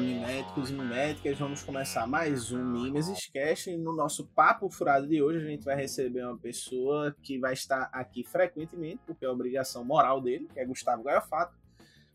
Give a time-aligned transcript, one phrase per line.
[0.00, 3.70] Miméticos e miméticas, vamos começar mais um Mimesis Cast.
[3.70, 7.52] E no nosso papo furado de hoje, a gente vai receber uma pessoa que vai
[7.52, 11.56] estar aqui frequentemente, porque é obrigação moral dele, que é Gustavo Gaiofato,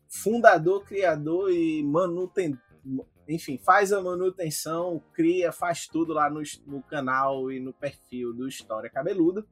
[0.08, 2.60] fundador, criador e manutentor.
[3.30, 8.48] Enfim, faz a manutenção, cria, faz tudo lá no, no canal e no perfil do
[8.48, 9.46] História Cabeluda.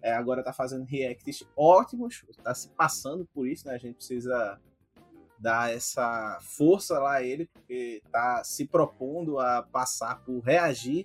[0.00, 3.74] É, agora tá fazendo reacts ótimos, tá se passando por isso, né?
[3.74, 4.60] A gente precisa
[5.36, 11.04] dar essa força lá a ele, porque tá se propondo a passar por reagir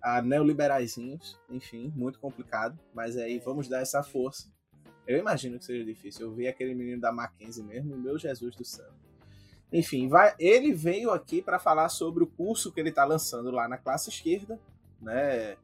[0.00, 4.48] a neoliberaizinhos, enfim, muito complicado, mas aí vamos dar essa força.
[5.04, 6.26] Eu imagino que seja difícil.
[6.26, 8.99] Eu vi aquele menino da Mackenzie mesmo, meu Jesus do céu.
[9.72, 13.68] Enfim, vai, ele veio aqui para falar sobre o curso que ele está lançando lá
[13.68, 14.58] na classe esquerda,
[15.00, 15.56] né?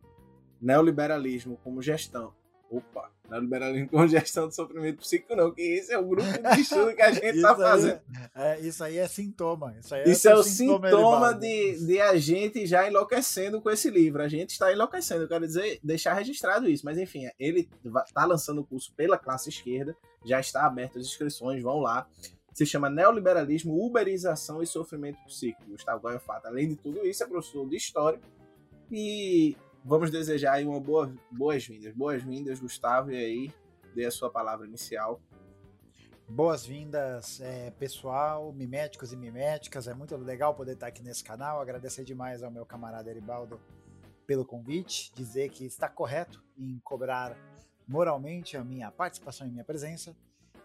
[0.61, 2.33] Neoliberalismo como gestão.
[2.69, 6.95] Opa, neoliberalismo com gestão do sofrimento psíquico, não, que esse é o grupo de estudo
[6.95, 8.01] que a gente está fazendo.
[8.35, 9.75] É, isso aí é sintoma.
[9.79, 13.91] Isso, é, isso é o sintoma, sintoma de, de a gente já enlouquecendo com esse
[13.91, 14.23] livro.
[14.23, 16.85] A gente está enlouquecendo, eu quero dizer, deixar registrado isso.
[16.85, 17.69] Mas enfim, ele
[18.05, 22.09] está lançando o curso pela classe esquerda, já está aberto as inscrições, vão lá.
[22.57, 25.71] Se chama Neoliberalismo, Uberização e Sofrimento Psíquico.
[25.73, 28.19] Gustavo Goya Fato, além de tudo isso, é professor de História
[28.91, 29.55] e
[29.85, 31.95] vamos desejar aí uma boa, boas-vindas.
[31.95, 33.53] Boas-vindas, Gustavo, e aí,
[33.95, 35.21] dê a sua palavra inicial.
[36.27, 39.87] Boas-vindas, é, pessoal, miméticos e miméticas.
[39.87, 41.61] É muito legal poder estar aqui nesse canal.
[41.61, 43.61] Agradecer demais ao meu camarada Eribaldo
[44.27, 47.37] pelo convite, dizer que está correto em cobrar
[47.87, 50.17] moralmente a minha participação e minha presença.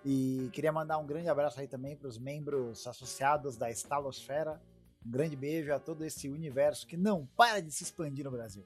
[0.03, 4.59] E queria mandar um grande abraço aí também para os membros associados da Estalosfera.
[5.05, 8.65] Um grande beijo a todo esse universo que não para de se expandir no Brasil.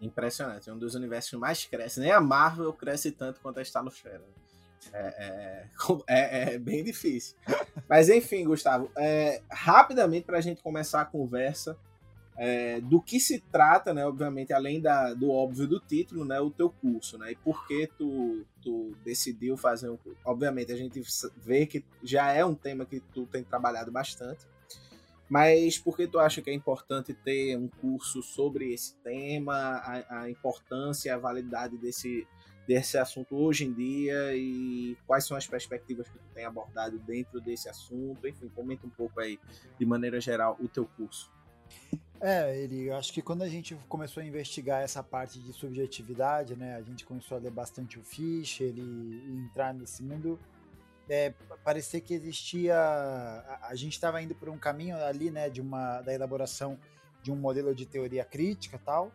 [0.00, 2.00] Impressionante, é um dos universos que mais cresce.
[2.00, 4.24] Nem a Marvel cresce tanto quanto a Estalosfera.
[4.92, 5.68] É, é,
[6.08, 7.36] é, é, bem difícil.
[7.88, 11.78] Mas enfim, Gustavo, é, rapidamente para a gente começar a conversa
[12.36, 14.06] é, do que se trata, né?
[14.06, 16.40] Obviamente, além da, do óbvio do título, né?
[16.40, 17.32] O teu curso, né?
[17.32, 20.18] E por que tu, tu decidiu fazer um curso?
[20.24, 21.00] Obviamente, a gente
[21.36, 24.46] vê que já é um tema que tu tem trabalhado bastante.
[25.28, 30.22] Mas por que tu acha que é importante ter um curso sobre esse tema, a,
[30.22, 32.26] a importância, a validade desse,
[32.66, 37.40] desse assunto hoje em dia e quais são as perspectivas que tu tem abordado dentro
[37.40, 38.26] desse assunto?
[38.28, 39.38] Enfim, comenta um pouco aí,
[39.78, 41.30] de maneira geral, o teu curso.
[42.24, 46.54] É, ele, eu acho que quando a gente começou a investigar essa parte de subjetividade,
[46.54, 50.38] né, a gente começou a ler bastante o Fischer e entrar nesse mundo,
[51.08, 51.34] é,
[51.64, 52.76] parecia que existia.
[52.78, 56.78] A, a gente estava indo por um caminho ali, né, de uma da elaboração
[57.24, 59.12] de um modelo de teoria crítica tal.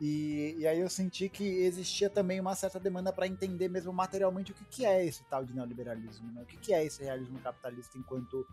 [0.00, 4.52] E, e aí eu senti que existia também uma certa demanda para entender mesmo materialmente
[4.52, 6.42] o que, que é esse tal de neoliberalismo, né?
[6.42, 8.46] o que, que é esse realismo capitalista enquanto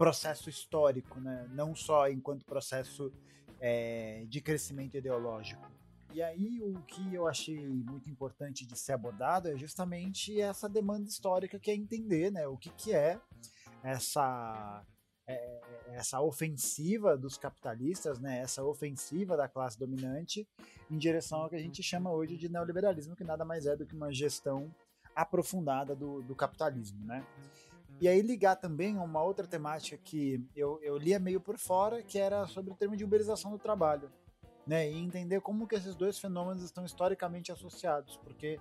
[0.00, 1.46] processo histórico, né?
[1.52, 3.12] não só enquanto processo
[3.60, 5.70] é, de crescimento ideológico.
[6.14, 11.06] E aí o que eu achei muito importante de ser abordado é justamente essa demanda
[11.06, 13.20] histórica que é entender, né, o que, que é
[13.82, 14.82] essa
[15.26, 20.48] é, essa ofensiva dos capitalistas, né, essa ofensiva da classe dominante
[20.90, 23.84] em direção ao que a gente chama hoje de neoliberalismo, que nada mais é do
[23.84, 24.74] que uma gestão
[25.14, 27.22] aprofundada do, do capitalismo, né?
[28.00, 32.02] E aí ligar também a uma outra temática que eu, eu lia meio por fora,
[32.02, 34.10] que era sobre o termo de uberização do trabalho
[34.70, 34.88] né?
[34.88, 38.60] E entender como que esses dois fenômenos estão historicamente associados, porque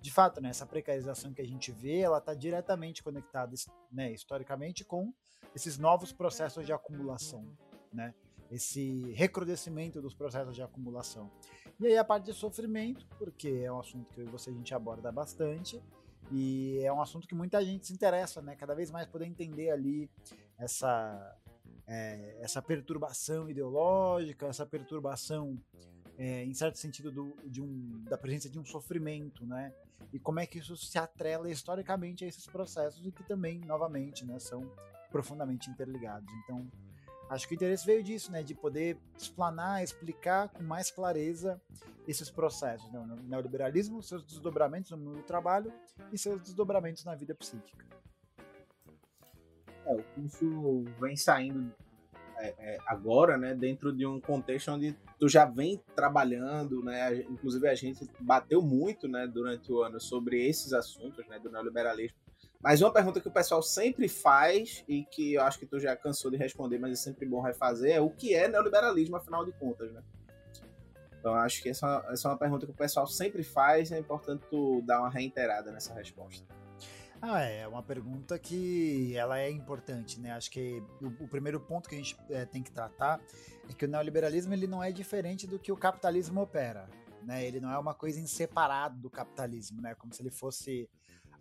[0.00, 3.54] de fato, né, essa precarização que a gente vê, ela está diretamente conectada,
[3.90, 5.12] né, historicamente, com
[5.54, 7.44] esses novos processos de acumulação,
[7.92, 8.14] né?
[8.50, 11.30] Esse recrudescimento dos processos de acumulação.
[11.80, 15.10] E aí a parte de sofrimento, porque é um assunto que você a gente aborda
[15.10, 15.82] bastante
[16.30, 18.54] e é um assunto que muita gente se interessa, né?
[18.56, 20.10] Cada vez mais poder entender ali
[20.58, 21.36] essa
[21.88, 25.58] é, essa perturbação ideológica, essa perturbação,
[26.18, 29.72] é, em certo sentido, do, de um, da presença de um sofrimento, né?
[30.12, 34.24] E como é que isso se atrela historicamente a esses processos e que também, novamente,
[34.24, 34.70] né, são
[35.10, 36.32] profundamente interligados.
[36.44, 36.70] Então,
[37.28, 41.60] acho que o interesse veio disso, né, de poder explanar, explicar com mais clareza
[42.06, 45.72] esses processos, né, o neoliberalismo, seus desdobramentos no mundo do trabalho
[46.12, 47.86] e seus desdobramentos na vida psíquica.
[49.84, 51.72] É, o curso vem saindo
[52.40, 57.68] é, é, agora, né, dentro de um contexto onde tu já vem trabalhando, né, inclusive
[57.68, 62.16] a gente bateu muito, né, durante o ano sobre esses assuntos, né, do neoliberalismo,
[62.60, 65.94] Mas uma pergunta que o pessoal sempre faz e que eu acho que tu já
[65.94, 69.52] cansou de responder, mas é sempre bom refazer, é o que é neoliberalismo, afinal de
[69.52, 70.02] contas, né?
[71.20, 74.44] Então acho que essa, essa é uma pergunta que o pessoal sempre faz, é importante
[74.50, 76.44] tu dar uma reiterada nessa resposta.
[77.20, 80.32] Ah, é uma pergunta que ela é importante, né?
[80.32, 83.20] Acho que o, o primeiro ponto que a gente é, tem que tratar
[83.68, 86.88] é que o neoliberalismo ele não é diferente do que o capitalismo opera,
[87.24, 87.44] né?
[87.44, 89.96] Ele não é uma coisa em separado do capitalismo, né?
[89.96, 90.88] Como se ele fosse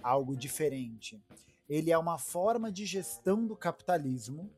[0.01, 1.21] algo diferente.
[1.67, 4.49] Ele é uma forma de gestão do capitalismo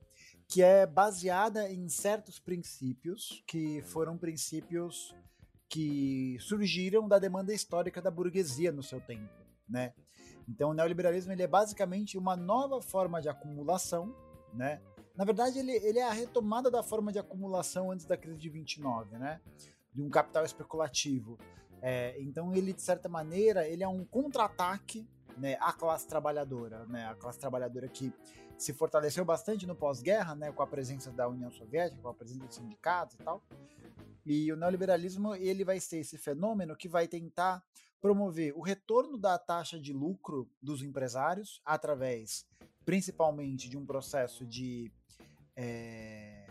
[0.47, 5.13] que é baseada em certos princípios que foram princípios
[5.69, 9.29] que surgiram da demanda histórica da burguesia no seu tempo,
[9.67, 9.93] né?
[10.47, 14.15] Então, o neoliberalismo ele é basicamente uma nova forma de acumulação,
[14.51, 14.81] né?
[15.15, 18.49] Na verdade, ele, ele é a retomada da forma de acumulação antes da crise de
[18.49, 19.39] 29, né?
[19.93, 21.37] De um capital especulativo.
[21.81, 25.07] É, então, ele, de certa maneira, ele é um contra-ataque
[25.39, 27.07] né, à classe trabalhadora, né?
[27.07, 28.13] A classe trabalhadora que
[28.57, 30.51] se fortaleceu bastante no pós-guerra, né?
[30.51, 33.41] Com a presença da União Soviética, com a presença dos sindicatos e tal.
[34.25, 37.63] E o neoliberalismo, ele vai ser esse fenômeno que vai tentar
[38.01, 42.45] promover o retorno da taxa de lucro dos empresários através,
[42.85, 44.91] principalmente, de um processo de,
[45.55, 46.47] é,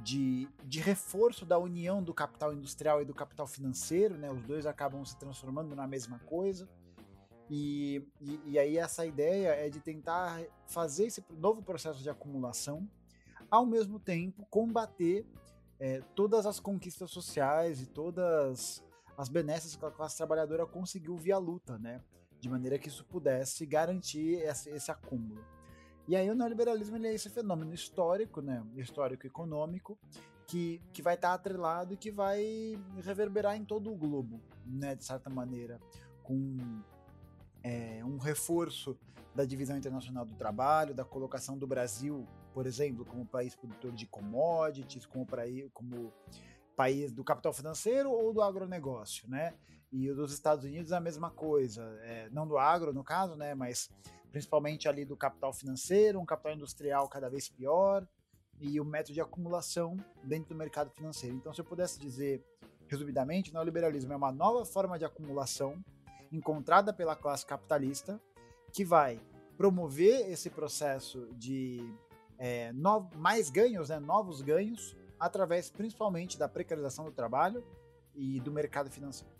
[0.00, 4.30] de, de, reforço da união do capital industrial e do capital financeiro, né?
[4.30, 6.68] Os dois acabam se transformando na mesma coisa.
[7.54, 12.88] E, e, e aí essa ideia é de tentar fazer esse novo processo de acumulação,
[13.50, 15.26] ao mesmo tempo combater
[15.78, 18.82] é, todas as conquistas sociais e todas
[19.18, 22.00] as benesses que a classe trabalhadora conseguiu via luta, né?
[22.40, 25.44] De maneira que isso pudesse garantir esse, esse acúmulo.
[26.08, 28.64] E aí o neoliberalismo ele é esse fenômeno histórico, né?
[28.76, 29.98] Histórico econômico,
[30.46, 34.94] que, que vai estar atrelado e que vai reverberar em todo o globo, né?
[34.94, 35.78] De certa maneira,
[36.22, 36.80] com
[37.62, 38.98] é, um reforço
[39.34, 44.06] da divisão internacional do trabalho, da colocação do Brasil, por exemplo, como país produtor de
[44.06, 45.26] commodities, como,
[45.72, 46.12] como
[46.76, 49.54] país do capital financeiro ou do agronegócio, né?
[49.90, 53.54] E dos Estados Unidos a mesma coisa, é, não do agro no caso, né?
[53.54, 53.90] Mas
[54.30, 58.06] principalmente ali do capital financeiro, um capital industrial cada vez pior
[58.58, 61.36] e o método de acumulação dentro do mercado financeiro.
[61.36, 62.42] Então, se eu pudesse dizer
[62.88, 65.82] resumidamente, o neoliberalismo é uma nova forma de acumulação
[66.32, 68.20] encontrada pela classe capitalista
[68.72, 69.20] que vai
[69.56, 71.94] promover esse processo de
[72.38, 72.72] é,
[73.16, 77.62] mais ganhos, né, novos ganhos, através principalmente da precarização do trabalho
[78.14, 79.32] e do mercado financeiro.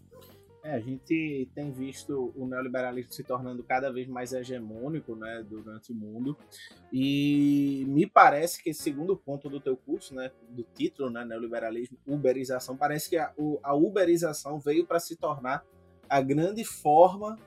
[0.64, 5.90] É, a gente tem visto o neoliberalismo se tornando cada vez mais hegemônico né, durante
[5.90, 6.36] o mundo.
[6.92, 11.98] E me parece que esse segundo ponto do teu curso, né, do título, né, neoliberalismo,
[12.06, 15.64] uberização, parece que a, a uberização veio para se tornar
[16.12, 17.38] a grande forma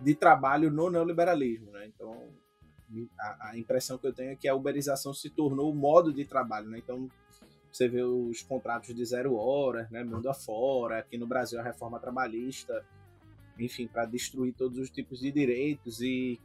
[0.00, 1.72] de trabalho no neoliberalismo.
[1.72, 1.90] Né?
[1.92, 2.28] Então,
[3.18, 6.24] a, a, impressão que eu tenho é que a uberização se tornou o modo de
[6.24, 6.68] trabalho.
[6.68, 6.78] Né?
[6.78, 7.10] Então,
[7.72, 11.98] você vê os contratos de zero horas, né, mundo afora, aqui no Brasil a reforma
[11.98, 12.84] trabalhista,
[13.58, 16.38] enfim, para destruir todos os tipos de direitos e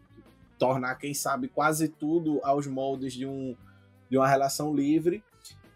[0.57, 3.56] tornar, quem sabe, quase tudo aos moldes de, um,
[4.09, 5.24] de uma relação livre.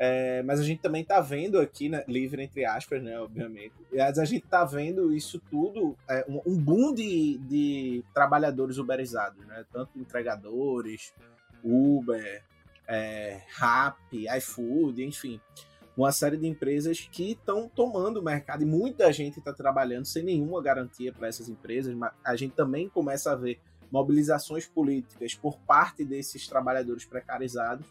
[0.04, 4.18] É, mas a gente também está vendo aqui, né, livre entre aspas, né, obviamente, mas
[4.18, 9.64] a gente está vendo isso tudo, é, um, um, boom de, de trabalhadores uberizados, né,
[9.72, 11.14] tanto entregadores,
[11.64, 12.44] Uber,
[12.88, 13.42] é,
[14.40, 15.40] iFood, enfim,
[15.96, 20.24] uma série de empresas que estão tomando o mercado e muita gente está trabalhando sem
[20.24, 21.94] nenhuma garantia para essas empresas.
[21.94, 23.60] Mas a gente também começa a ver
[23.92, 27.86] mobilizações políticas por parte desses trabalhadores precarizados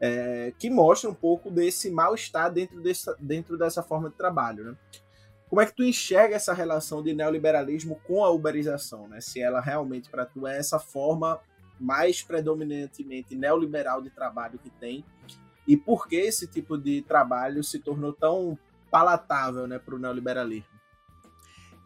[0.00, 4.64] é, que mostram um pouco desse mal-estar dentro, dessa, dentro dessa forma de trabalho.
[4.64, 4.76] Né?
[5.48, 9.08] Como é que tu enxerga essa relação de neoliberalismo com a uberização?
[9.08, 9.20] Né?
[9.20, 11.40] Se ela realmente para tu é essa forma
[11.80, 15.04] mais predominantemente neoliberal de trabalho que tem
[15.66, 18.58] e por que esse tipo de trabalho se tornou tão
[18.90, 20.77] palatável né, para o neoliberalismo.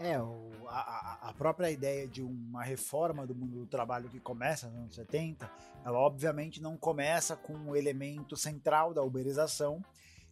[0.04, 4.68] É, o, a, a, própria ideia de uma reforma do mundo do trabalho que começa
[4.68, 5.48] nos anos 70,
[5.84, 9.80] ela obviamente não começa com o um elemento central da uberização,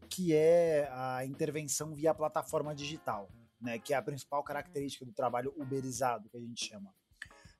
[0.09, 3.29] que é a intervenção via plataforma digital,
[3.61, 6.93] né, que é a principal característica do trabalho uberizado, que a gente chama.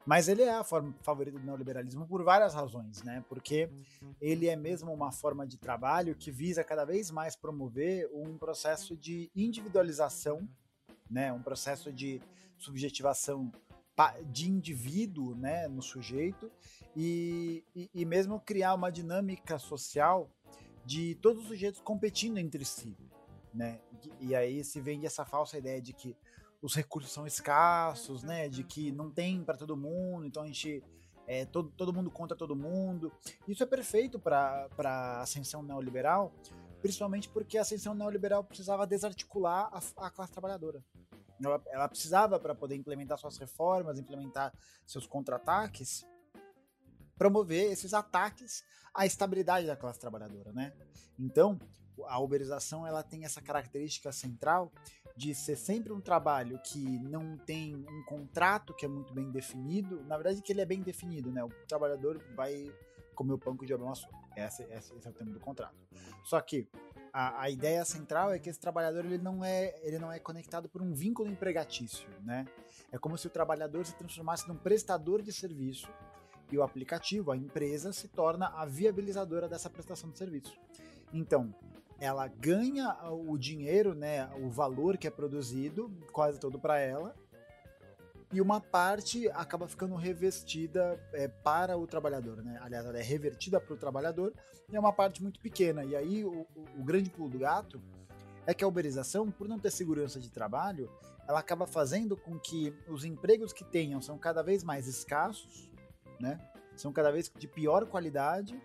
[0.05, 3.23] Mas ele é a forma favorita do neoliberalismo por várias razões, né?
[3.29, 3.71] Porque
[4.21, 8.97] ele é mesmo uma forma de trabalho que visa cada vez mais promover um processo
[8.97, 10.49] de individualização,
[11.11, 11.33] né?
[11.33, 12.23] Um processo de
[12.59, 13.51] subjetivação
[14.27, 16.51] de indivíduo, né, no sujeito
[16.97, 20.31] e, e, e mesmo criar uma dinâmica social
[20.87, 22.97] de todos os sujeitos competindo entre si,
[23.53, 23.79] né?
[24.21, 26.17] E, e aí se vende essa falsa ideia de que
[26.63, 28.49] os recursos são escassos, né?
[28.49, 30.83] De que não tem para todo mundo, então a gente
[31.27, 33.13] é, todo, todo mundo contra todo mundo.
[33.47, 36.33] Isso é perfeito para a ascensão neoliberal,
[36.81, 40.85] principalmente porque a ascensão neoliberal precisava desarticular a, a classe trabalhadora.
[41.43, 44.53] Ela, ela precisava, para poder implementar suas reformas, implementar
[44.87, 46.05] seus contra-ataques,
[47.17, 48.63] promover esses ataques
[48.95, 50.73] à estabilidade da classe trabalhadora, né?
[51.19, 51.59] Então,
[52.07, 54.73] a uberização ela tem essa característica central
[55.17, 60.03] de ser sempre um trabalho que não tem um contrato que é muito bem definido.
[60.05, 61.45] Na verdade, que ele é bem definido, né?
[61.45, 62.73] O trabalhador vai
[63.21, 64.11] comer o pão que o diabo amassou.
[64.35, 65.77] Esse, esse, esse é o tema do contrato.
[66.25, 66.67] Só que
[67.13, 70.71] a, a, ideia central é que esse trabalhador ele não é ele não é conectado
[70.71, 72.47] por um vínculo empregatício, né?
[72.91, 75.91] É como se o trabalhador se transformasse num prestador de serviço
[76.51, 80.59] e o aplicativo, a empresa, se torna a viabilizadora dessa prestação de serviço.
[81.13, 81.55] Então,
[82.01, 87.15] ela ganha o dinheiro, né, o valor que é produzido, quase todo para ela,
[88.33, 92.59] e uma parte acaba ficando revestida é, para o trabalhador, né?
[92.63, 94.33] Aliás, ela é revertida para o trabalhador
[94.71, 95.85] e é uma parte muito pequena.
[95.85, 96.47] E aí o,
[96.79, 97.83] o, grande pulo do gato
[98.47, 100.89] é que a uberização, por não ter segurança de trabalho,
[101.27, 105.69] ela acaba fazendo com que os empregos que tenham são cada vez mais escassos,
[106.21, 106.39] né?
[106.77, 108.61] São cada vez de pior qualidade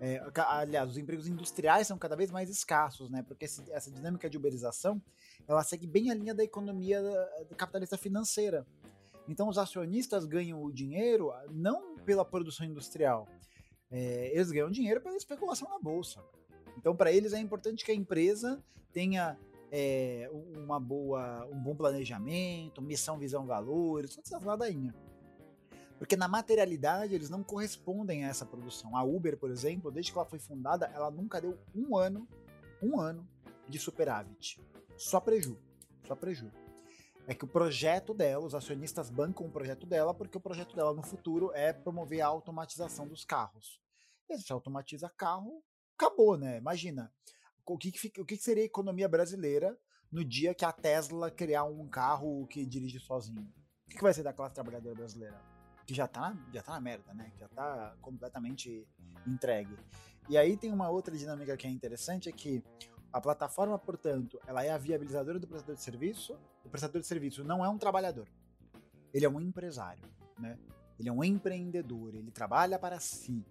[0.00, 3.22] é, aliás, os empregos industriais são cada vez mais escassos, né?
[3.22, 5.02] Porque esse, essa dinâmica de uberização,
[5.46, 7.02] ela segue bem a linha da economia
[7.56, 8.64] capitalista financeira.
[9.28, 13.28] Então, os acionistas ganham o dinheiro ah, não pela produção industrial,
[13.90, 16.22] é, eles ganham dinheiro pela especulação na bolsa.
[16.76, 19.38] Então, para eles é importante que a empresa tenha
[19.70, 24.94] é, uma boa, um bom planejamento, missão, visão, valores, todas essas ladainhas.
[25.98, 28.96] Porque na materialidade eles não correspondem a essa produção.
[28.96, 32.26] A Uber, por exemplo, desde que ela foi fundada, ela nunca deu um ano,
[32.80, 33.28] um ano
[33.68, 34.60] de superávit.
[34.96, 35.58] Só preju.
[36.06, 36.50] Só preju.
[37.28, 40.94] É que o projeto dela, os acionistas bancam o projeto dela, porque o projeto dela
[40.94, 43.80] no futuro é promover a automatização dos carros.
[44.28, 45.62] E se automatiza carro,
[45.96, 46.56] acabou, né?
[46.56, 47.12] Imagina.
[47.66, 49.78] O que, o que seria a economia brasileira
[50.10, 53.46] no dia que a Tesla criar um carro que dirige sozinho?
[53.86, 55.38] O que vai ser da classe trabalhadora brasileira?
[55.88, 57.30] que já tá, já tá na merda, né?
[57.32, 58.86] Que já tá completamente
[59.26, 59.74] entregue.
[60.28, 62.62] E aí tem uma outra dinâmica que é interessante, é que
[63.12, 66.38] a plataforma, portanto, ela é a viabilizadora do prestador de serviço.
[66.64, 68.28] O prestador de serviço não é um trabalhador.
[69.12, 70.04] Ele é um empresário,
[70.38, 70.58] né?
[70.98, 73.44] Ele é um empreendedor, ele trabalha para si,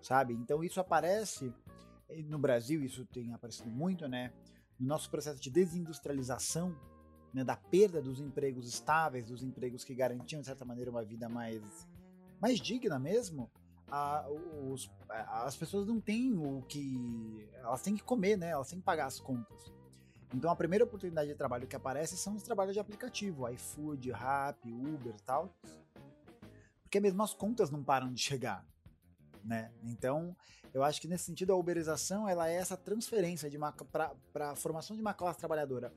[0.00, 0.32] sabe?
[0.34, 1.52] Então isso aparece
[2.26, 4.32] no Brasil, isso tem aparecido muito, né?
[4.78, 6.74] No nosso processo de desindustrialização,
[7.34, 11.28] né, da perda dos empregos estáveis, dos empregos que garantiam, de certa maneira, uma vida
[11.28, 11.62] mais,
[12.40, 13.50] mais digna mesmo,
[13.90, 14.26] a,
[14.70, 17.48] os, as pessoas não têm o que.
[17.54, 18.50] Elas têm que comer, né?
[18.50, 19.72] Elas têm que pagar as contas.
[20.34, 24.70] Então a primeira oportunidade de trabalho que aparece são os trabalhos de aplicativo, iFood, Rappi,
[24.70, 25.54] Uber e tal.
[26.82, 28.64] Porque mesmo as contas não param de chegar.
[29.44, 29.70] Né?
[29.82, 30.36] Então,
[30.74, 33.48] eu acho que nesse sentido a uberização ela é essa transferência
[33.90, 35.92] para a formação de uma classe trabalhadora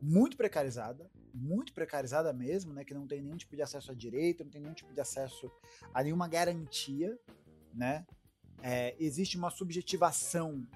[0.00, 4.44] muito precarizada, muito precarizada mesmo, né, que não tem nenhum tipo de acesso a direito,
[4.44, 5.50] não tem nenhum tipo de acesso
[5.92, 7.18] a nenhuma garantia,
[7.74, 8.06] né?
[8.62, 10.66] É, existe uma subjetivação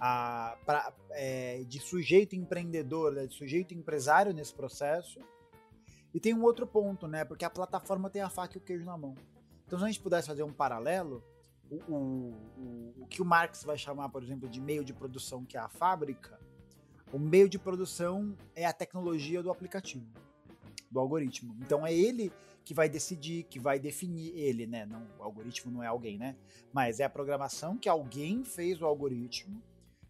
[0.00, 5.18] a, pra, é, de sujeito empreendedor, né, de sujeito empresário nesse processo.
[6.14, 7.24] E tem um outro ponto, né?
[7.24, 9.14] Porque a plataforma tem a faca e o queijo na mão.
[9.66, 11.22] Então, se a gente pudesse fazer um paralelo,
[11.70, 15.44] o, o, o, o que o Marx vai chamar, por exemplo, de meio de produção,
[15.44, 16.40] que é a fábrica,
[17.16, 20.06] o meio de produção é a tecnologia do aplicativo,
[20.90, 21.56] do algoritmo.
[21.62, 22.30] Então é ele
[22.62, 24.84] que vai decidir, que vai definir ele, né?
[24.84, 26.36] Não, o algoritmo não é alguém, né?
[26.74, 29.62] Mas é a programação que alguém fez o algoritmo,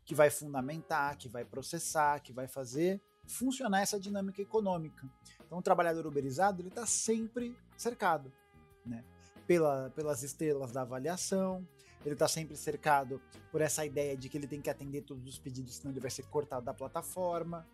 [0.04, 5.08] que vai fundamentar, que vai processar, que vai fazer funcionar essa dinâmica econômica.
[5.46, 8.32] Então o trabalhador uberizado ele está sempre cercado,
[8.84, 9.04] né?
[9.46, 11.64] Pela, pelas estrelas da avaliação,
[12.04, 15.38] ele está sempre cercado por essa ideia de que ele tem que atender todos os
[15.38, 17.66] pedidos, senão ele vai ser cortado da plataforma.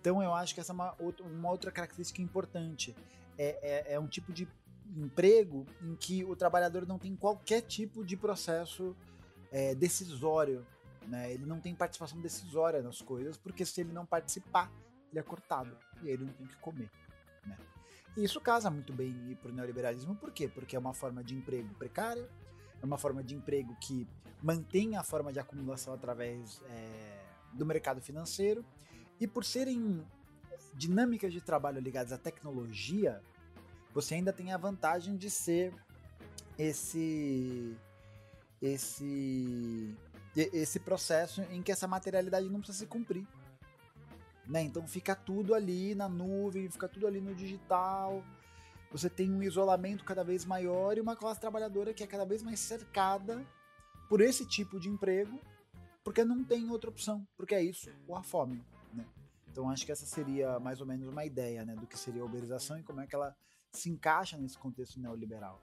[0.00, 2.94] Então eu acho que essa é uma, uma outra característica importante.
[3.38, 3.58] É,
[3.90, 4.48] é, é, um tipo de
[4.94, 8.96] emprego em que o trabalhador não tem qualquer tipo de processo
[9.50, 10.64] é, decisório.
[11.06, 11.32] Né?
[11.32, 14.70] Ele não tem participação decisória nas coisas, porque se ele não participar,
[15.10, 16.90] ele é cortado e ele não tem que comer.
[17.44, 17.56] Né?
[18.16, 20.48] E isso casa muito bem para o neoliberalismo, por quê?
[20.48, 22.28] Porque é uma forma de emprego precária,
[22.82, 24.06] é uma forma de emprego que
[24.42, 27.18] mantém a forma de acumulação através é,
[27.52, 28.64] do mercado financeiro.
[29.18, 30.04] E por serem
[30.74, 33.22] dinâmicas de trabalho ligadas à tecnologia,
[33.94, 35.72] você ainda tem a vantagem de ser
[36.58, 37.76] esse
[38.60, 39.94] esse
[40.36, 43.26] esse processo em que essa materialidade não precisa se cumprir.
[44.46, 44.62] Né?
[44.62, 48.22] Então fica tudo ali na nuvem, fica tudo ali no digital.
[48.90, 52.42] Você tem um isolamento cada vez maior e uma classe trabalhadora que é cada vez
[52.42, 53.44] mais cercada
[54.08, 55.40] por esse tipo de emprego,
[56.04, 58.64] porque não tem outra opção, porque é isso ou a fome.
[58.92, 59.04] Né?
[59.50, 62.26] Então acho que essa seria mais ou menos uma ideia né, do que seria a
[62.26, 63.36] uberização e como é que ela
[63.72, 65.60] se encaixa nesse contexto neoliberal.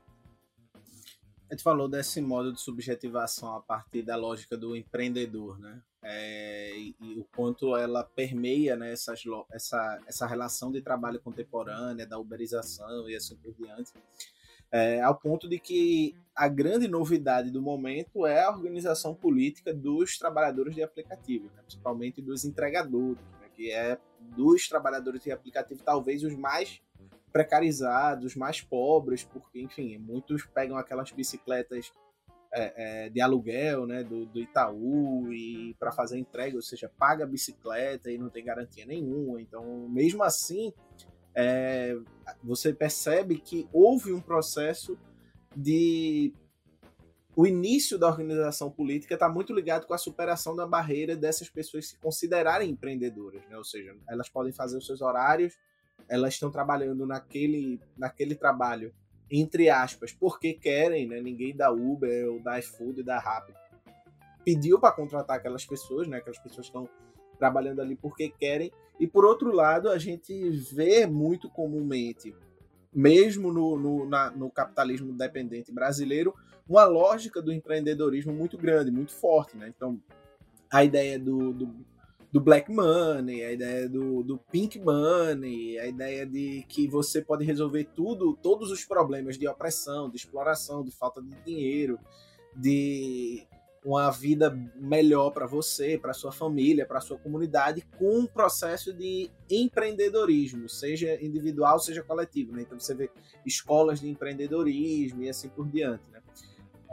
[1.50, 5.82] A gente falou desse modo de subjetivação a partir da lógica do empreendedor, né?
[6.04, 12.06] É, e, e, o quanto ela permeia né, essas, essa, essa relação de trabalho contemporânea,
[12.06, 13.94] da uberização e assim por diante,
[14.70, 20.18] é, ao ponto de que a grande novidade do momento é a organização política dos
[20.18, 23.98] trabalhadores de aplicativo, né, principalmente dos entregadores, né, que é
[24.36, 26.82] dos trabalhadores de aplicativo talvez os mais
[27.32, 31.92] precarizados, mais pobres, porque, enfim, muitos pegam aquelas bicicletas
[32.54, 37.24] é, é, de aluguel, né, do, do Itaú e para fazer entrega, ou seja, paga
[37.24, 39.42] a bicicleta e não tem garantia nenhuma.
[39.42, 40.74] Então, mesmo assim,
[41.36, 41.98] é,
[42.44, 44.98] você percebe que houve um processo
[45.56, 46.34] de
[47.36, 51.90] o início da organização política está muito ligado com a superação da barreira dessas pessoas
[51.90, 53.58] se considerarem empreendedoras, né?
[53.58, 55.58] ou seja, elas podem fazer os seus horários
[56.08, 58.94] elas estão trabalhando naquele, naquele trabalho,
[59.32, 61.22] entre aspas, porque querem, né?
[61.22, 63.54] Ninguém da Uber ou da iFood, da Rappi
[64.44, 66.18] pediu para contratar aquelas pessoas, né?
[66.18, 66.88] Aquelas pessoas estão
[67.40, 68.72] trabalhando ali porque querem.
[69.00, 72.36] E por outro lado, a gente vê muito comumente,
[72.94, 76.34] mesmo no, no, na, no capitalismo dependente brasileiro,
[76.68, 79.72] uma lógica do empreendedorismo muito grande, muito forte, né?
[79.76, 80.00] Então,
[80.72, 81.76] a ideia do, do
[82.34, 87.46] do black money, a ideia do, do pink money, a ideia de que você pode
[87.46, 92.00] resolver tudo, todos os problemas de opressão, de exploração, de falta de dinheiro,
[92.56, 93.46] de
[93.86, 99.30] uma vida melhor para você, para sua família, para sua comunidade, com um processo de
[99.48, 102.54] empreendedorismo, seja individual, seja coletivo.
[102.54, 102.64] Né?
[102.64, 103.12] Então você vê
[103.46, 106.10] escolas de empreendedorismo e assim por diante.
[106.10, 106.20] Né?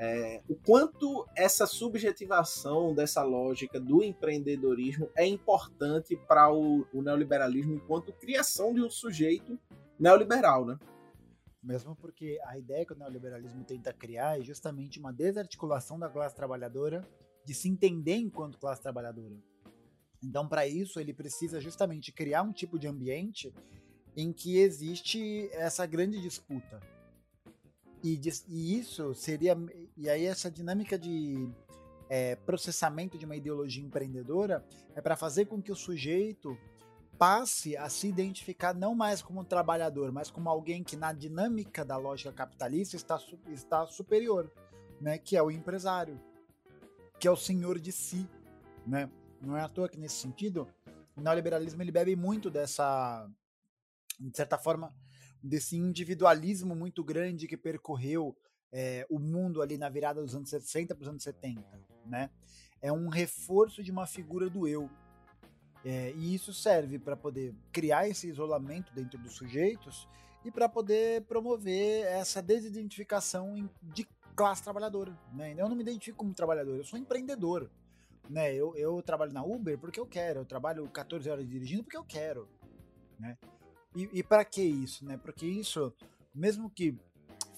[0.02, 7.74] É, o quanto essa subjetivação dessa lógica do empreendedorismo é importante para o, o, neoliberalismo
[7.74, 9.60] enquanto criação de um sujeito
[9.98, 10.78] neoliberal, né?
[11.62, 16.34] Mesmo porque a ideia que o neoliberalismo tenta criar é justamente uma desarticulação da classe
[16.34, 17.06] trabalhadora
[17.44, 19.36] de se entender enquanto classe trabalhadora.
[20.24, 23.52] Então, para isso, ele precisa justamente criar um tipo de ambiente
[24.16, 26.80] em que existe essa grande disputa
[28.02, 29.56] e, e, isso seria.
[29.96, 31.48] E aí, essa dinâmica de
[32.08, 36.58] é, processamento de uma ideologia empreendedora é para fazer com que o sujeito
[37.20, 41.84] passe a se identificar não mais como um trabalhador, mas como alguém que, na dinâmica
[41.84, 44.50] da lógica capitalista, está, está superior,
[45.00, 45.18] né?
[45.18, 46.18] que é o empresário,
[47.18, 48.26] que é o senhor de si.
[48.86, 49.10] Né?
[49.38, 50.66] Não é à toa que, nesse sentido,
[51.14, 53.28] o neoliberalismo ele bebe muito dessa,
[54.18, 54.90] de certa forma,
[55.42, 58.36] desse individualismo muito grande que percorreu
[58.72, 61.62] é, o mundo ali na virada dos anos 60 para os anos 70,
[62.06, 62.30] né?
[62.82, 64.88] É um reforço de uma figura do eu.
[65.84, 70.08] É, e isso serve para poder criar esse isolamento dentro dos sujeitos
[70.44, 75.18] e para poder promover essa desidentificação de classe trabalhadora.
[75.32, 75.54] Né?
[75.56, 77.70] Eu não me identifico como trabalhador, eu sou empreendedor.
[78.28, 78.54] Né?
[78.54, 82.04] Eu, eu trabalho na Uber porque eu quero, eu trabalho 14 horas dirigindo porque eu
[82.04, 82.48] quero.
[83.18, 83.36] Né?
[83.94, 85.16] E, e para que isso, né?
[85.16, 85.92] Porque isso,
[86.34, 86.96] mesmo que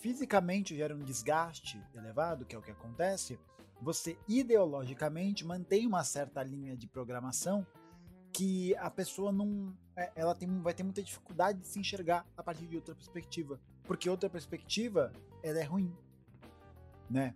[0.00, 3.38] fisicamente gere um desgaste elevado, que é o que acontece,
[3.80, 7.66] você ideologicamente mantém uma certa linha de programação
[8.32, 12.42] que a pessoa não é, ela tem, vai ter muita dificuldade de se enxergar a
[12.42, 15.94] partir de outra perspectiva, porque outra perspectiva ela é ruim,
[17.10, 17.34] né?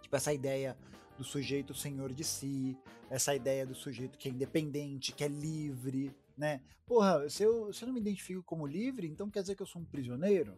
[0.00, 0.76] Tipo essa ideia
[1.18, 2.78] do sujeito senhor de si,
[3.10, 6.60] essa ideia do sujeito que é independente, que é livre, né?
[6.84, 9.66] Porra, se eu, se eu não me identifico como livre, então quer dizer que eu
[9.66, 10.56] sou um prisioneiro?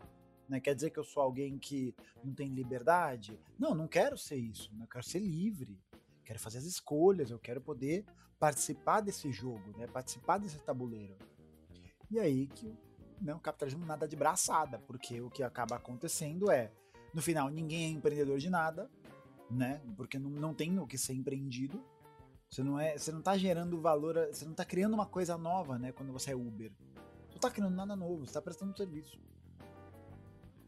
[0.49, 0.59] Né?
[0.59, 1.95] Quer dizer que eu sou alguém que
[2.25, 3.39] não tem liberdade?
[3.59, 4.75] Não, não quero ser isso.
[4.75, 4.85] Né?
[4.85, 5.79] Eu quero ser livre.
[6.25, 7.31] Quero fazer as escolhas.
[7.31, 8.07] Eu quero poder
[8.39, 9.87] participar desse jogo, né?
[9.87, 11.19] Participar desse tabuleiro.
[12.11, 12.75] E aí que
[13.21, 16.73] né, o capitalismo nada de braçada, porque o que acaba acontecendo é,
[17.13, 18.91] no final, ninguém é empreendedor de nada,
[19.51, 19.83] né?
[19.99, 21.85] Porque não, não tem o que ser empreendido.
[22.55, 25.77] Você não é, você não tá gerando valor, você não tá criando uma coisa nova,
[25.77, 26.71] né, quando você é Uber.
[27.27, 29.19] Você não tá criando nada novo, você tá prestando um serviço.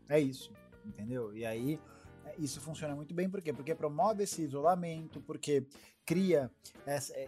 [0.09, 0.53] É isso,
[0.85, 1.33] entendeu?
[1.37, 1.81] E aí
[2.25, 3.53] é, isso funciona muito bem, por quê?
[3.53, 5.65] Porque promove esse isolamento, porque
[6.05, 6.51] cria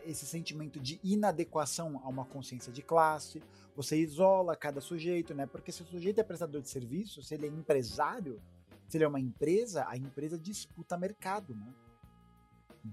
[0.05, 3.41] esse sentimento de inadequação a uma consciência de classe,
[3.77, 5.47] você isola cada sujeito, né?
[5.47, 8.43] Porque se o sujeito é prestador de serviço, se ele é empresário,
[8.89, 11.73] se ele é uma empresa, a empresa disputa mercado, né?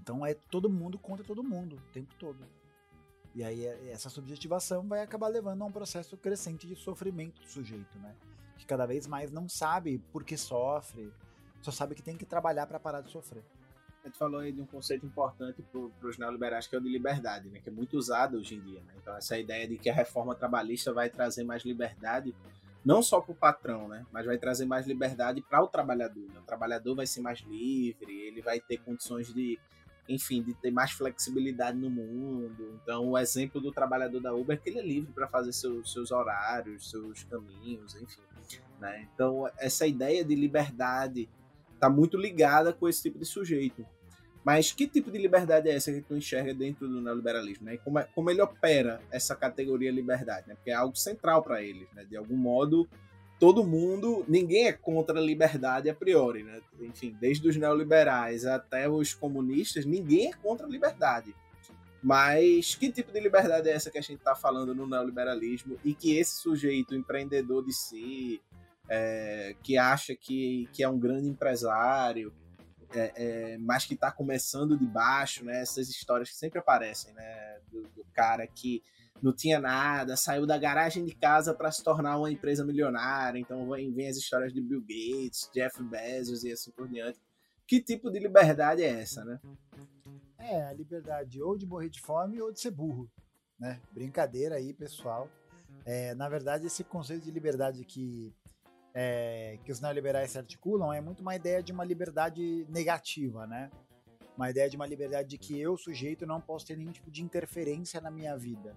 [0.00, 2.38] Então é todo mundo contra todo mundo o tempo todo.
[3.34, 7.98] E aí essa subjetivação vai acabar levando a um processo crescente de sofrimento do sujeito,
[7.98, 8.14] né?
[8.56, 11.12] Que cada vez mais não sabe por que sofre,
[11.60, 13.44] só sabe que tem que trabalhar para parar de sofrer.
[14.06, 16.88] A gente falou aí de um conceito importante para os neoliberais, que é o de
[16.88, 17.58] liberdade, né?
[17.58, 18.80] que é muito usado hoje em dia.
[18.82, 18.94] Né?
[19.02, 22.32] Então, essa ideia de que a reforma trabalhista vai trazer mais liberdade,
[22.84, 24.06] não só para o patrão, né?
[24.12, 26.22] mas vai trazer mais liberdade para o trabalhador.
[26.28, 26.38] Né?
[26.38, 29.58] O trabalhador vai ser mais livre, ele vai ter condições de,
[30.08, 32.78] enfim, de ter mais flexibilidade no mundo.
[32.82, 35.92] Então, o exemplo do trabalhador da Uber é que ele é livre para fazer seus,
[35.92, 38.22] seus horários, seus caminhos, enfim.
[38.80, 39.08] Né?
[39.12, 41.28] Então, essa ideia de liberdade
[41.74, 43.86] está muito ligada com esse tipo de sujeito.
[44.44, 47.66] Mas que tipo de liberdade é essa que tu enxerga dentro do neoliberalismo?
[47.66, 47.78] Né?
[47.78, 50.46] Como, é, como ele opera essa categoria liberdade?
[50.46, 50.54] Né?
[50.54, 51.88] Porque é algo central para eles.
[51.92, 52.04] Né?
[52.04, 52.88] De algum modo,
[53.38, 56.42] todo mundo, ninguém é contra a liberdade a priori.
[56.42, 56.60] Né?
[56.80, 61.34] Enfim, desde os neoliberais até os comunistas, ninguém é contra a liberdade.
[62.02, 65.94] Mas que tipo de liberdade é essa que a gente está falando no neoliberalismo e
[65.94, 68.40] que esse sujeito empreendedor de si,
[68.88, 72.32] é, que acha que, que é um grande empresário,
[72.94, 75.60] é, é, mas que está começando de baixo, né?
[75.60, 77.58] Essas histórias que sempre aparecem, né?
[77.70, 78.82] Do, do cara que
[79.22, 83.38] não tinha nada, saiu da garagem de casa para se tornar uma empresa milionária.
[83.38, 87.18] Então vem, vem as histórias de Bill Gates, Jeff Bezos e assim por diante.
[87.66, 89.40] Que tipo de liberdade é essa, né?
[90.38, 93.10] É, a liberdade ou de morrer de fome ou de ser burro,
[93.58, 93.80] né?
[93.92, 95.28] Brincadeira aí, pessoal.
[95.84, 98.32] É, na verdade, esse conceito de liberdade que
[98.94, 103.70] é, que os neoliberais se articulam é muito uma ideia de uma liberdade negativa, né?
[104.36, 107.22] Uma ideia de uma liberdade de que eu, sujeito, não posso ter nenhum tipo de
[107.22, 108.74] interferência na minha vida.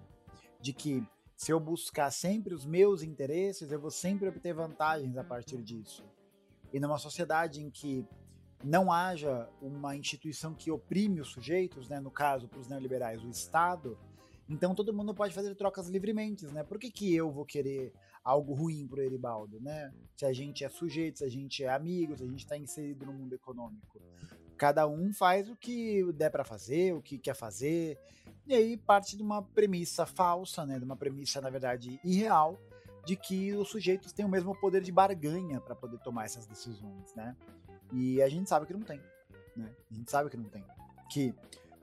[0.60, 1.02] De que
[1.36, 6.04] se eu buscar sempre os meus interesses, eu vou sempre obter vantagens a partir disso.
[6.72, 8.06] E numa sociedade em que
[8.62, 13.30] não haja uma instituição que oprime os sujeitos, né, no caso, para os neoliberais, o
[13.30, 13.98] Estado,
[14.50, 16.64] então todo mundo pode fazer trocas livremente, né?
[16.64, 17.92] Por que, que eu vou querer
[18.24, 19.92] algo ruim pro Eribaldo, né?
[20.16, 23.06] Se a gente é sujeito, se a gente é amigo, se a gente está inserido
[23.06, 24.00] no mundo econômico.
[24.60, 27.98] Cada um faz o que der para fazer, o que quer fazer,
[28.46, 30.78] e aí parte de uma premissa falsa, né?
[30.78, 32.60] De uma premissa, na verdade, irreal,
[33.06, 37.14] de que os sujeitos têm o mesmo poder de barganha para poder tomar essas decisões,
[37.14, 37.34] né?
[37.90, 39.00] E a gente sabe que não tem,
[39.56, 39.74] né?
[39.90, 40.62] A gente sabe que não tem.
[41.10, 41.34] Que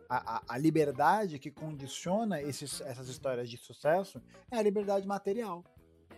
[0.08, 5.63] a, a, a liberdade que condiciona esses, essas histórias de sucesso é a liberdade material.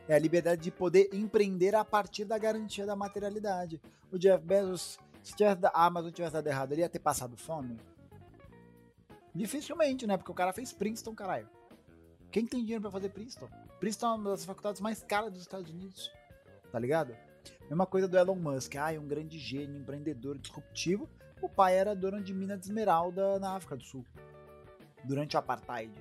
[0.09, 3.81] É a liberdade de poder empreender a partir da garantia da materialidade.
[4.11, 7.79] O Jeff Bezos, se tivesse, a Amazon tivesse dado errado, ele ia ter passado fome?
[9.33, 10.17] Dificilmente, né?
[10.17, 11.49] Porque o cara fez Princeton, caralho.
[12.31, 13.49] Quem tem dinheiro para fazer Princeton?
[13.79, 16.11] Princeton é uma das faculdades mais caras dos Estados Unidos.
[16.71, 17.15] Tá ligado?
[17.69, 18.75] Mesma coisa do Elon Musk.
[18.75, 21.09] Ah, é um grande gênio, empreendedor, disruptivo.
[21.41, 24.05] O pai era dono de mina de esmeralda na África do Sul.
[25.03, 25.93] Durante o Apartheid.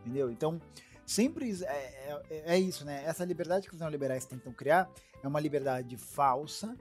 [0.00, 0.30] Entendeu?
[0.30, 0.60] Então,
[1.06, 3.04] sempre é, é, é, isso, né?
[3.04, 4.90] Essa liberdade que os neoliberais tentam criar
[5.22, 6.76] é uma liberdade falsa,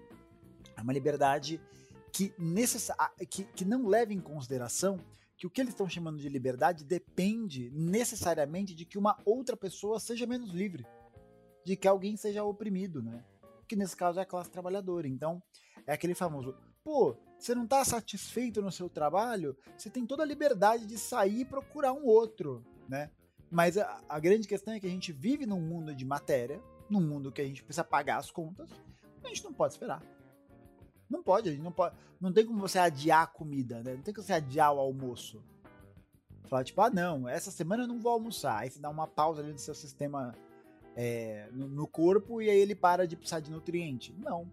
[0.81, 1.61] é uma liberdade
[2.11, 2.91] que, necess...
[3.29, 4.99] que, que não leva em consideração
[5.37, 9.99] que o que eles estão chamando de liberdade depende necessariamente de que uma outra pessoa
[9.99, 10.85] seja menos livre,
[11.65, 13.23] de que alguém seja oprimido, né?
[13.67, 15.07] Que nesse caso é a classe trabalhadora.
[15.07, 15.41] Então,
[15.87, 20.27] é aquele famoso, pô, você não está satisfeito no seu trabalho, você tem toda a
[20.27, 23.09] liberdade de sair e procurar um outro, né?
[23.49, 27.01] Mas a, a, grande questão é que a gente vive num mundo de matéria, num
[27.01, 28.69] mundo que a gente precisa pagar as contas,
[29.23, 30.03] a gente não pode esperar.
[31.11, 31.95] Não pode, não pode.
[32.19, 33.95] Não tem como você adiar a comida, né?
[33.95, 35.43] Não tem como você adiar o almoço.
[36.45, 38.59] Falar, tipo, ah, não, essa semana eu não vou almoçar.
[38.59, 40.33] Aí você dá uma pausa ali no seu sistema
[40.95, 44.13] é, no, no corpo e aí ele para de precisar de nutriente.
[44.17, 44.49] Não.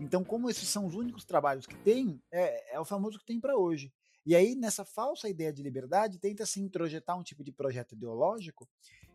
[0.00, 3.40] Então, como esses são os únicos trabalhos que tem, é, é o famoso que tem
[3.40, 3.92] para hoje.
[4.26, 8.68] E aí, nessa falsa ideia de liberdade, tenta se introjetar um tipo de projeto ideológico,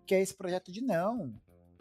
[0.05, 1.33] que é esse projeto de não,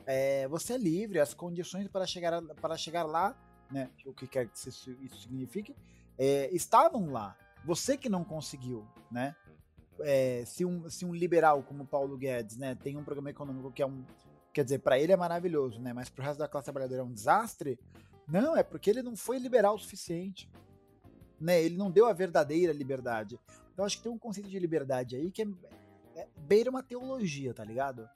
[0.07, 3.37] é, você é livre, as condições para chegar, para chegar lá,
[3.71, 5.75] né, o que quer que isso signifique,
[6.19, 7.37] é, estavam lá.
[7.65, 9.35] Você que não conseguiu, né?
[10.01, 13.81] É, se, um, se um liberal como Paulo Guedes, né, tem um programa econômico que
[13.81, 14.05] é um,
[14.53, 17.05] quer dizer, para ele é maravilhoso, né, mas para o resto da classe trabalhadora é
[17.05, 17.79] um desastre,
[18.27, 20.51] não, é porque ele não foi liberal o suficiente
[21.41, 21.63] né?
[21.63, 23.39] Ele não deu a verdadeira liberdade.
[23.73, 25.47] Então acho que tem um conceito de liberdade aí que é,
[26.17, 28.09] é beira uma teologia, tá ligado?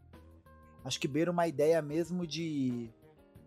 [0.85, 2.91] Acho que beira uma ideia mesmo de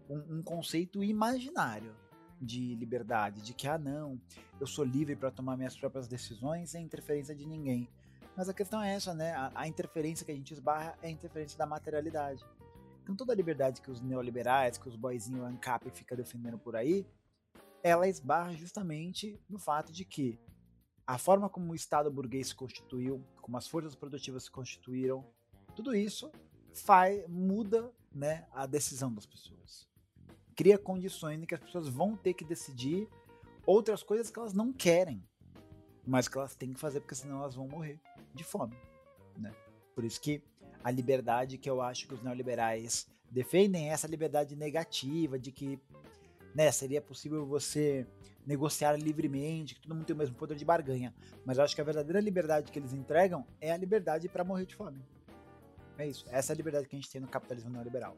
[0.09, 1.95] um, um conceito imaginário
[2.41, 4.19] de liberdade, de que ah não,
[4.59, 7.87] eu sou livre para tomar minhas próprias decisões sem interferência de ninguém.
[8.35, 9.33] Mas a questão é essa, né?
[9.33, 12.43] A, a, interferência que a gente esbarra é a interferência da materialidade.
[13.03, 17.05] Então toda a liberdade que os neoliberais, que os boizinhos ANCAP fica defendendo por aí,
[17.83, 20.39] ela esbarra justamente no fato de que
[21.05, 25.25] a forma como o Estado burguês se constituiu, como as forças produtivas se constituíram,
[25.75, 26.31] tudo isso
[26.73, 29.90] faz, muda né, a decisão das pessoas.
[30.55, 33.07] Cria condições em que as pessoas vão ter que decidir
[33.65, 35.23] outras coisas que elas não querem,
[36.05, 37.99] mas que elas têm que fazer porque senão elas vão morrer
[38.33, 38.75] de fome.
[39.37, 39.53] Né?
[39.95, 40.43] Por isso que
[40.83, 45.79] a liberdade que eu acho que os neoliberais defendem é essa liberdade negativa de que
[46.53, 48.05] né, seria possível você
[48.45, 51.13] negociar livremente, que todo mundo tem o mesmo poder de barganha.
[51.45, 54.65] Mas eu acho que a verdadeira liberdade que eles entregam é a liberdade para morrer
[54.65, 55.01] de fome.
[55.97, 56.25] É isso.
[56.29, 58.17] Essa é a liberdade que a gente tem no capitalismo neoliberal.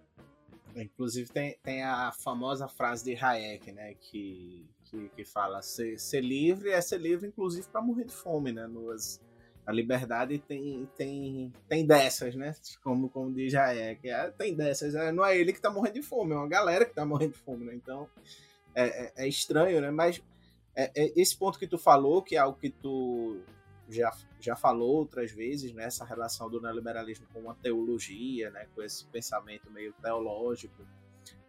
[0.75, 6.21] Inclusive tem, tem a famosa frase de Hayek, né, que, que, que fala ser, ser
[6.21, 8.65] livre é ser livre, inclusive, para morrer de fome, né?
[8.67, 9.21] Nos,
[9.65, 12.53] a liberdade tem, tem, tem dessas, né?
[12.83, 14.09] Como, como diz Hayek.
[14.09, 14.93] É, tem dessas.
[14.95, 17.33] É, não é ele que está morrendo de fome, é uma galera que está morrendo
[17.33, 17.75] de fome, né?
[17.75, 18.09] Então
[18.75, 19.89] é, é, é estranho, né?
[19.89, 20.21] Mas
[20.75, 23.39] é, é, esse ponto que tu falou, que é algo que tu
[23.93, 25.87] já, já falou outras vezes, né?
[26.07, 28.67] Relação do neoliberalismo com uma teologia, né?
[28.75, 30.85] Com esse pensamento meio teológico,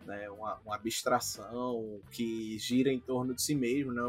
[0.07, 0.29] né?
[0.31, 4.03] Uma, uma abstração que gira em torno de si mesmo, né?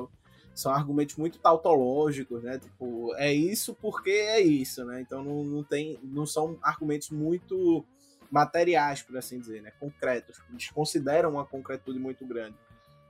[0.54, 2.60] São argumentos muito tautológicos, né?
[2.60, 5.02] Tipo, é isso porque é isso, né?
[5.02, 7.86] Então não, não tem, não são argumentos muito
[8.32, 9.72] materiais, por assim dizer, né?
[9.80, 10.42] Concretos.
[10.50, 12.58] Eles consideram uma concretude muito grande.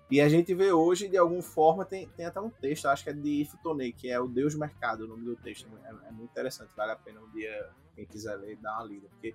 [0.09, 3.09] E a gente vê hoje, de alguma forma, tem, tem até um texto, acho que
[3.09, 5.67] é de Ifutonei, que é o Deus Mercado, o nome do texto.
[5.83, 9.07] É, é, muito interessante, vale a pena um dia, quem quiser ler, dar uma lida.
[9.09, 9.33] Porque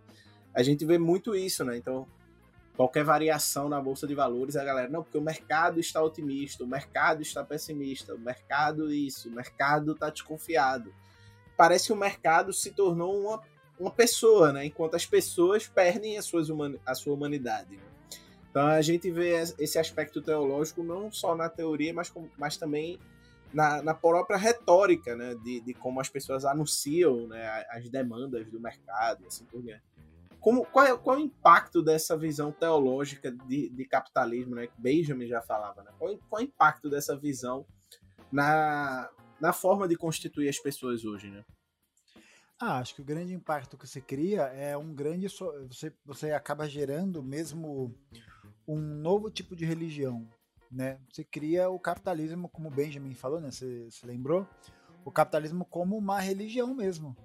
[0.54, 1.76] a gente vê muito isso, né?
[1.76, 2.06] Então,
[2.76, 6.68] qualquer variação na Bolsa de Valores, a galera, não, porque o mercado está otimista, o
[6.68, 10.94] mercado está pessimista, o mercado isso, o mercado está desconfiado.
[11.56, 13.42] Parece que o mercado se tornou uma,
[13.78, 14.66] uma pessoa, né?
[14.66, 16.46] Enquanto as pessoas perdem a, suas
[16.86, 17.76] a sua humanidade.
[17.76, 17.82] Né?
[18.50, 22.98] Então a gente vê esse aspecto teológico não só na teoria, mas, mas também
[23.52, 28.60] na, na própria retórica, né, de, de como as pessoas anunciam né, as demandas do
[28.60, 29.82] mercado assim por diante.
[30.40, 34.80] Como, qual, é, qual é o impacto dessa visão teológica de, de capitalismo, né, que
[34.80, 35.90] Benjamin já falava, né?
[35.98, 37.66] qual, qual é o impacto dessa visão
[38.32, 41.44] na, na forma de constituir as pessoas hoje, né?
[42.58, 45.26] Ah, acho que o grande impacto que você cria é um grande.
[45.28, 47.94] Você, você acaba gerando mesmo
[48.66, 50.26] um novo tipo de religião,
[50.70, 50.98] né?
[51.10, 53.50] Você cria o capitalismo, como Benjamin falou, né?
[53.50, 54.46] Você, você lembrou?
[55.04, 57.16] O capitalismo como uma religião mesmo,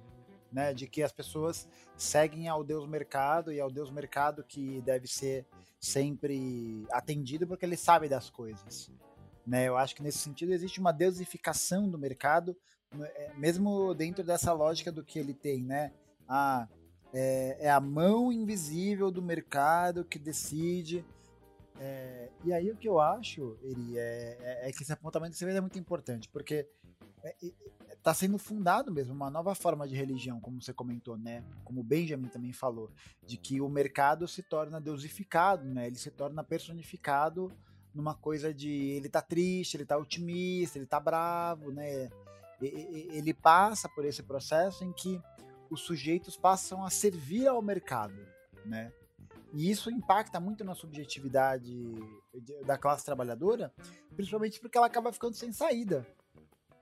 [0.51, 0.73] né?
[0.73, 5.45] De que as pessoas seguem ao Deus mercado e ao Deus mercado que deve ser
[5.79, 8.91] sempre atendido porque ele sabe das coisas,
[9.45, 9.67] né?
[9.67, 12.57] Eu acho que nesse sentido existe uma deusificação do mercado,
[12.91, 13.07] né?
[13.15, 15.91] é, mesmo dentro dessa lógica do que ele tem, né?
[16.27, 16.67] Ah,
[17.13, 21.05] é, é a mão invisível do mercado que decide
[21.79, 25.45] é, e aí o que eu acho, Eri, é, é, é, que esse apontamento de
[25.45, 26.67] é muito importante, porque
[27.91, 31.43] está é, sendo fundado mesmo uma nova forma de religião, como você comentou, né?
[31.63, 32.89] Como Benjamin também falou,
[33.25, 35.87] de que o mercado se torna deusificado, né?
[35.87, 37.51] Ele se torna personificado
[37.93, 42.09] numa coisa de ele tá triste, ele tá otimista, ele tá bravo, né?
[42.61, 45.21] Ele passa por esse processo em que
[45.69, 48.25] os sujeitos passam a servir ao mercado,
[48.65, 48.93] né?
[49.55, 51.73] E isso impacta muito na subjetividade
[52.65, 53.73] da classe trabalhadora,
[54.13, 56.05] principalmente porque ela acaba ficando sem saída,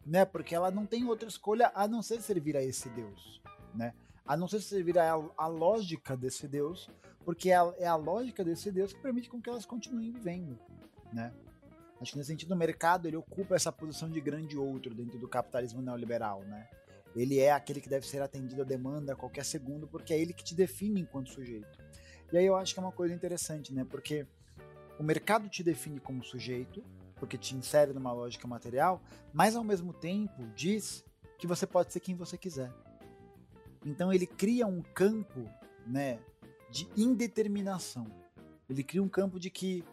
[0.04, 0.26] né?
[0.26, 3.40] Porque ela não tem outra escolha a não ser servir a esse Deus,
[3.76, 3.94] né?
[4.26, 6.90] A não ser servir a, a lógica desse Deus,
[7.24, 10.58] porque é a, é a lógica desse Deus que permite com que elas continuem vivendo,
[11.14, 11.32] né?
[12.02, 15.28] Acho que nesse sentido o mercado ele ocupa essa posição de grande outro dentro do
[15.28, 16.68] capitalismo neoliberal, né?
[17.16, 20.34] Ele é aquele que deve ser atendido à demanda a qualquer segundo, porque é ele
[20.34, 21.78] que te define enquanto sujeito.
[22.34, 23.86] E aí eu acho que é uma coisa interessante, né?
[23.86, 24.26] Porque
[24.98, 26.84] o mercado te define como sujeito,
[27.16, 29.00] porque te insere numa lógica material,
[29.32, 31.06] mas ao mesmo tempo diz
[31.38, 32.74] que você pode ser quem você quiser.
[33.86, 35.48] Então ele cria um campo,
[35.86, 36.20] né,
[36.72, 38.08] de indeterminação.
[38.68, 39.84] Ele cria um campo de que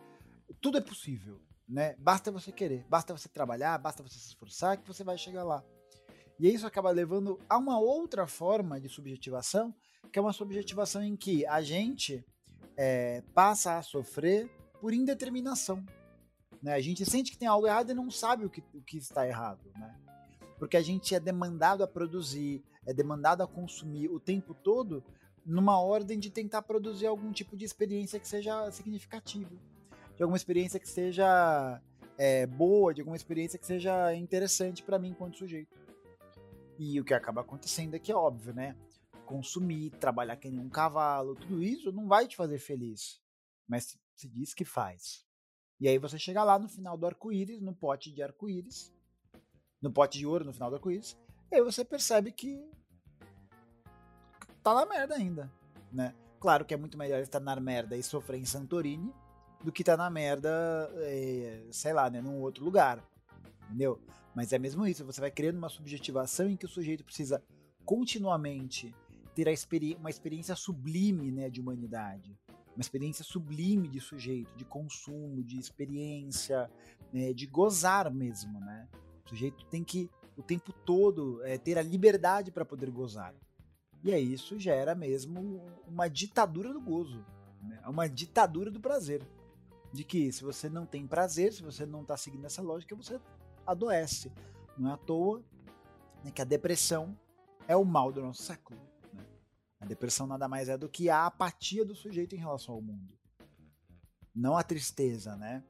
[0.62, 1.94] tudo é possível, né?
[1.98, 5.62] Basta você querer, basta você trabalhar, basta você se esforçar que você vai chegar lá.
[6.38, 9.74] E isso acaba levando a uma outra forma de subjetivação,
[10.10, 12.24] que é uma subjetivação em que a gente
[12.76, 15.84] é, passa a sofrer por indeterminação.
[16.62, 16.74] Né?
[16.74, 19.26] A gente sente que tem algo errado e não sabe o que, o que está
[19.26, 19.60] errado.
[19.74, 19.94] Né?
[20.58, 25.02] Porque a gente é demandado a produzir, é demandado a consumir o tempo todo
[25.44, 29.50] numa ordem de tentar produzir algum tipo de experiência que seja significativa,
[30.16, 31.80] de alguma experiência que seja
[32.18, 35.80] é, boa, de alguma experiência que seja interessante para mim enquanto sujeito.
[36.78, 38.76] E o que acaba acontecendo é que é óbvio, né?
[39.30, 43.22] Consumir, trabalhar que nem um cavalo, tudo isso não vai te fazer feliz.
[43.68, 45.24] Mas se diz que faz.
[45.78, 48.92] E aí você chega lá no final do arco-íris, no pote de arco-íris,
[49.80, 51.16] no pote de ouro no final do arco-íris,
[51.48, 52.60] e aí você percebe que
[54.64, 55.50] tá na merda ainda,
[55.92, 56.12] né?
[56.40, 59.14] Claro que é muito melhor estar na merda e sofrer em Santorini
[59.62, 60.50] do que estar na merda,
[60.96, 63.02] é, sei lá, né, num outro lugar,
[63.66, 64.00] entendeu?
[64.34, 67.42] Mas é mesmo isso, você vai criando uma subjetivação em que o sujeito precisa
[67.84, 68.94] continuamente
[69.34, 72.36] ter experi uma experiência sublime né, de humanidade,
[72.74, 76.70] uma experiência sublime de sujeito, de consumo, de experiência,
[77.12, 78.88] né, de gozar mesmo, né?
[79.24, 83.34] O sujeito tem que o tempo todo é, ter a liberdade para poder gozar.
[84.02, 87.24] E aí isso gera mesmo uma ditadura do gozo,
[87.62, 87.80] né?
[87.86, 89.22] uma ditadura do prazer.
[89.92, 93.20] De que se você não tem prazer, se você não está seguindo essa lógica, você
[93.66, 94.32] adoece.
[94.78, 95.42] Não é à toa
[96.24, 97.16] né, que a depressão
[97.68, 98.80] é o mal do nosso século.
[99.80, 103.18] A depressão nada mais é do que a apatia do sujeito em relação ao mundo.
[104.34, 105.64] Não a tristeza, né?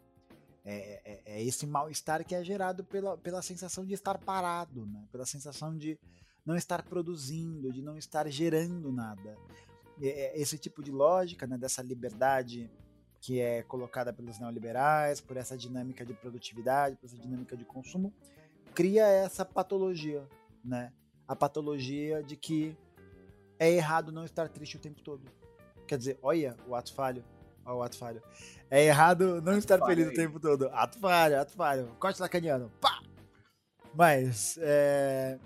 [0.65, 5.07] É, é, é esse mal-estar que é gerado pela, pela sensação de estar parado, né?
[5.11, 5.99] pela sensação de
[6.45, 9.39] não estar produzindo, de não estar gerando nada.
[10.03, 12.71] É, esse tipo de lógica, né, dessa liberdade
[13.21, 18.13] que é colocada pelos neoliberais, por essa dinâmica de produtividade, por essa dinâmica de consumo,
[18.75, 20.27] cria essa patologia,
[20.65, 20.93] né?
[21.29, 22.75] A patologia de que
[23.61, 25.31] é errado não estar triste o tempo todo.
[25.87, 27.23] Quer dizer, olha o ato falho,
[27.63, 28.23] olha o ato falho.
[28.71, 30.15] É errado não ato estar feliz aí.
[30.15, 30.69] o tempo todo.
[30.73, 31.95] Ato falho, ato falho.
[32.01, 32.73] Corte lacaniano.
[32.81, 33.03] Pá!
[33.95, 35.39] Mas é,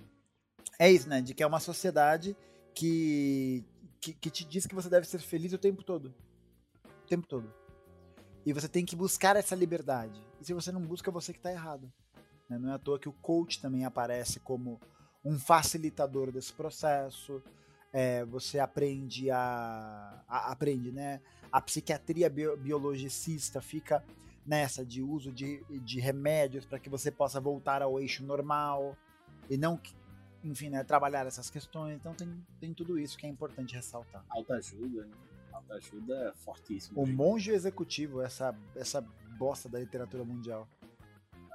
[0.79, 1.20] é isso, né?
[1.20, 2.37] De que é uma sociedade
[2.72, 3.64] que,
[4.00, 6.14] que, que te diz que você deve ser feliz o tempo todo.
[6.87, 7.53] O tempo todo.
[8.46, 10.24] E você tem que buscar essa liberdade.
[10.40, 11.92] E se você não busca, você que está errado.
[12.48, 12.59] Né?
[12.59, 14.81] Não é à toa que o coach também aparece como
[15.24, 17.42] um facilitador desse processo.
[17.96, 21.20] É, você aprende a, a, aprende, né?
[21.52, 24.04] A psiquiatria bio, biologicista fica
[24.44, 28.96] nessa de uso de, de remédios para que você possa voltar ao eixo normal
[29.48, 29.80] e não,
[30.42, 31.94] enfim, né, trabalhar essas questões.
[31.94, 34.24] Então tem, tem tudo isso que é importante ressaltar.
[34.28, 35.16] Autoajuda, né?
[35.52, 37.00] Autoajuda é fortíssimo.
[37.00, 39.00] O monge executivo, essa, essa
[39.38, 40.68] bosta da literatura mundial.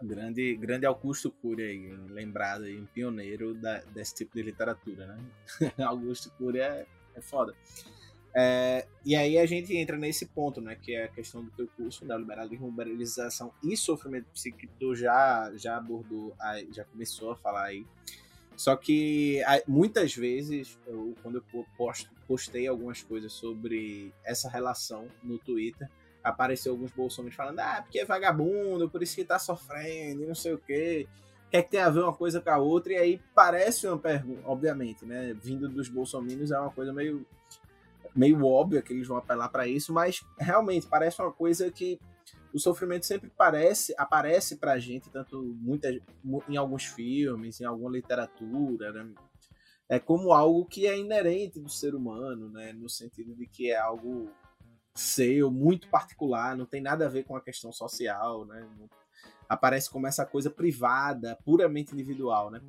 [0.01, 5.17] Grande, grande Augusto Cury aí, lembrado aí, um pioneiro da, desse tipo de literatura, né?
[5.85, 6.85] Augusto Cury é,
[7.15, 7.53] é foda.
[8.33, 11.67] É, e aí a gente entra nesse ponto, né, que é a questão do teu
[11.67, 16.35] curso, liberalismo, liberalização e sofrimento psíquico, tu já, já abordou,
[16.71, 17.85] já começou a falar aí.
[18.55, 25.39] Só que muitas vezes, eu, quando eu posto, postei algumas coisas sobre essa relação no
[25.39, 25.89] Twitter,
[26.29, 30.53] apareceu alguns bolsominions falando, ah, porque é vagabundo, por isso que tá sofrendo, não sei
[30.53, 31.07] o quê.
[31.51, 34.41] Quer que tem a ver uma coisa com a outra, e aí parece uma pergunta,
[34.45, 35.33] obviamente, né?
[35.33, 37.25] Vindo dos bolsominions é uma coisa meio,
[38.15, 41.99] meio óbvia que eles vão apelar para isso, mas realmente parece uma coisa que
[42.53, 45.99] o sofrimento sempre parece, aparece pra gente, tanto muitas,
[46.47, 49.11] em alguns filmes, em alguma literatura, né?
[49.87, 52.73] É como algo que é inerente do ser humano, né?
[52.73, 54.29] No sentido de que é algo
[54.99, 58.67] seu, muito particular, não tem nada a ver com a questão social, né?
[59.47, 62.61] Aparece como essa coisa privada, puramente individual, né?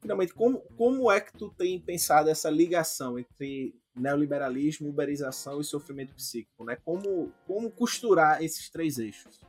[0.00, 6.14] Finalmente, como, como é que tu tem pensado essa ligação entre neoliberalismo, uberização e sofrimento
[6.14, 6.76] psíquico, né?
[6.84, 9.40] Como, como costurar esses três eixos?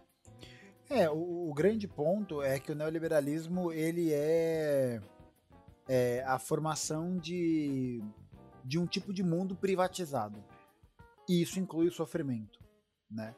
[0.90, 5.02] É, o, o grande ponto é que o neoliberalismo ele é,
[5.88, 8.02] é a formação de,
[8.64, 10.42] de um tipo de mundo privatizado.
[11.28, 12.60] E isso inclui o sofrimento,
[13.10, 13.36] né?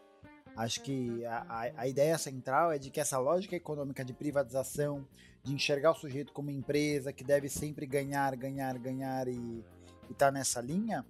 [0.56, 5.08] Acho que a, a, a, ideia central é de que essa lógica econômica de privatização,
[5.44, 9.66] de enxergar o sujeito como empresa que deve sempre ganhar, ganhar, ganhar e,
[10.10, 11.04] e tá nessa linha,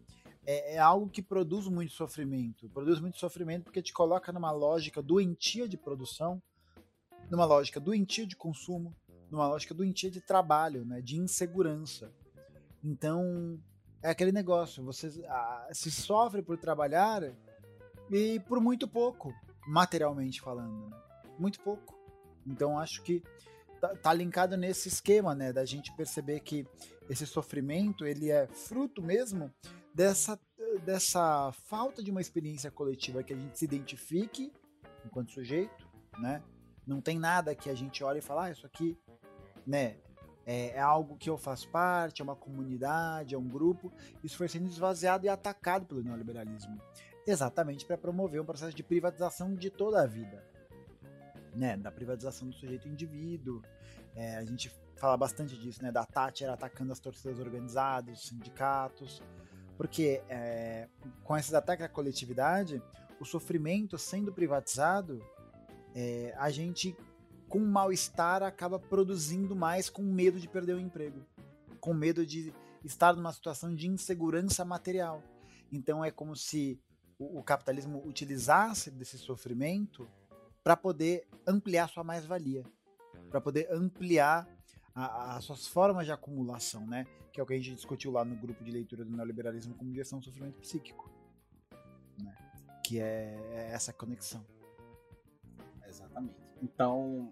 [0.46, 2.70] é, é, algo que produz muito sofrimento.
[2.70, 6.42] Produz muito sofrimento porque te coloca numa lógica doentia de produção,
[7.30, 8.96] numa lógica doentia de consumo,
[9.30, 12.12] numa lógica doentia de trabalho, né, de insegurança.
[12.82, 13.60] Então,
[14.04, 17.24] é aquele negócio, você ah, se sofre por trabalhar
[18.12, 19.34] e por muito pouco,
[19.66, 20.98] materialmente falando, né?
[21.40, 21.98] Muito pouco.
[22.46, 23.24] Então, acho que
[23.80, 26.68] tá, tá linkado nesse esquema, né, da gente perceber que
[27.10, 29.52] esse sofrimento ele é fruto mesmo
[29.94, 30.38] dessa,
[30.86, 34.52] dessa falta de uma experiência coletiva que a gente se identifique
[35.06, 35.88] enquanto sujeito,
[36.20, 36.44] né?
[36.86, 38.98] Não tem nada que a gente olhe e fala, ah, isso aqui,
[39.66, 39.98] né?
[40.46, 43.92] É, é, algo que eu faço parte, é uma comunidade, é um grupo.
[44.24, 46.80] Isso foi sendo esvaziado e atacado pelo neoliberalismo,
[47.26, 50.44] exatamente para promover um processo de privatização de toda a vida,
[51.56, 51.78] né?
[51.78, 53.62] Da privatização do sujeito indivíduo.
[54.16, 55.92] É, a gente fala bastante disso, né?
[55.92, 59.24] Da Thatcher atacando as torcidas organizadas, os sindicatos,
[59.78, 60.88] porque é,
[61.24, 62.82] com esses ataques à coletividade,
[63.20, 65.24] o sofrimento sendo privatizado,
[65.96, 66.96] é, a gente
[67.54, 71.24] com mal-estar acaba produzindo mais com medo de perder o emprego,
[71.80, 72.52] com medo de
[72.84, 75.22] estar numa situação de insegurança material.
[75.72, 76.82] Então é como se
[77.20, 80.10] o, o capitalismo utilizasse desse sofrimento
[80.64, 82.66] para poder ampliar sua mais-valia,
[83.30, 84.48] para poder ampliar
[84.96, 87.06] as suas formas de acumulação, né?
[87.32, 89.92] Que é o que a gente discutiu lá no grupo de leitura do neoliberalismo como
[89.92, 91.08] direção do sofrimento psíquico,
[92.20, 92.36] né?
[92.84, 94.44] Que é, é essa conexão.
[95.88, 96.42] Exatamente.
[96.64, 97.32] Então,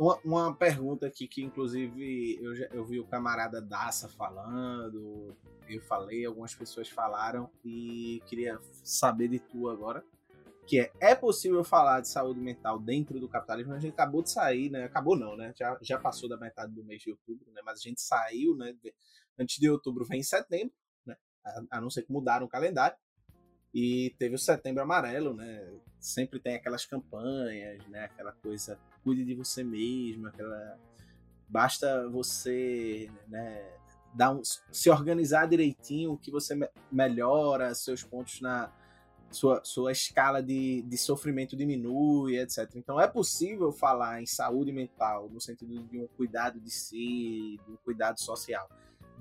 [0.00, 5.36] uma, uma, pergunta aqui que inclusive eu, já, eu vi o camarada Daça falando,
[5.68, 10.04] eu falei, algumas pessoas falaram e queria saber de tu agora
[10.70, 14.30] que é, é possível falar de saúde mental dentro do capitalismo, a gente acabou de
[14.30, 14.84] sair, né?
[14.84, 15.52] Acabou não, né?
[15.56, 17.60] Já, já passou da metade do mês de outubro, né?
[17.64, 18.72] Mas a gente saiu, né?
[19.36, 20.72] Antes de outubro vem setembro,
[21.04, 21.16] né?
[21.44, 22.96] A, a não ser que mudaram o calendário.
[23.72, 25.68] E teve o setembro amarelo, né?
[25.98, 28.04] Sempre tem aquelas campanhas, né?
[28.04, 30.78] Aquela coisa, cuide de você mesmo, aquela...
[31.48, 33.64] Basta você, né?
[34.14, 36.58] Dar um, se organizar direitinho que você
[36.90, 38.72] melhora seus pontos na,
[39.30, 42.68] sua, sua escala de, de sofrimento diminui, etc.
[42.74, 47.72] Então é possível falar em saúde mental no sentido de um cuidado de si, de
[47.72, 48.68] um cuidado social,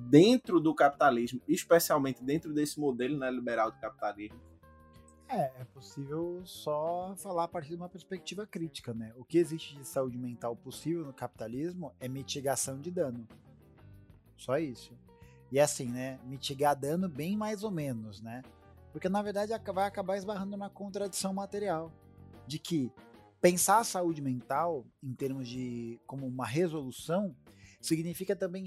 [0.08, 4.40] dentro do capitalismo, especialmente dentro desse modelo neoliberal do capitalismo.
[5.28, 9.14] É, é possível só falar a partir de uma perspectiva crítica, né?
[9.16, 13.28] O que existe de saúde mental possível no capitalismo é mitigação de dano.
[14.36, 14.98] Só isso.
[15.52, 16.20] E assim, né?
[16.24, 18.42] Mitigar dano bem mais ou menos, né?
[18.92, 21.92] Porque na verdade vai acabar esbarrando na contradição material
[22.48, 22.92] de que
[23.40, 27.36] pensar a saúde mental em termos de como uma resolução
[27.80, 28.66] significa também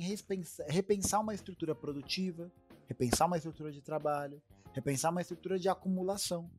[0.69, 2.51] repensar uma estrutura produtiva,
[2.87, 4.43] repensar uma estrutura de trabalho,
[4.73, 6.51] repensar uma estrutura de acumulação.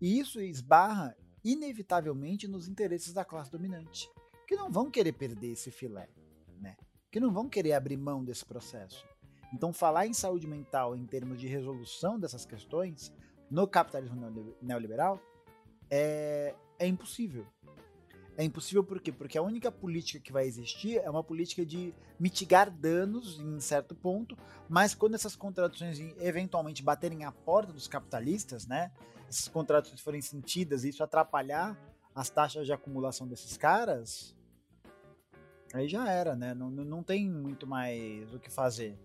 [0.00, 4.08] E isso esbarra inevitavelmente nos interesses da classe dominante,
[4.46, 6.08] que não vão querer perder esse filé,
[6.60, 6.76] né?
[7.10, 9.04] Que não vão querer abrir mão desse processo.
[9.52, 13.12] Então, falar em saúde mental em termos de resolução dessas questões
[13.50, 15.20] no capitalismo neoliberal
[15.90, 17.46] é, é impossível.
[18.38, 19.10] É impossível por quê?
[19.10, 23.96] Porque a única política que vai existir é uma política de mitigar danos em certo
[23.96, 28.92] ponto, mas quando essas contradições eventualmente baterem à porta dos capitalistas, né?
[29.28, 31.76] Essas contradições forem sentidas e isso atrapalhar
[32.14, 34.36] as taxas de acumulação desses caras,
[35.74, 36.54] aí já era, né?
[36.54, 38.96] Não, não tem muito mais o que fazer.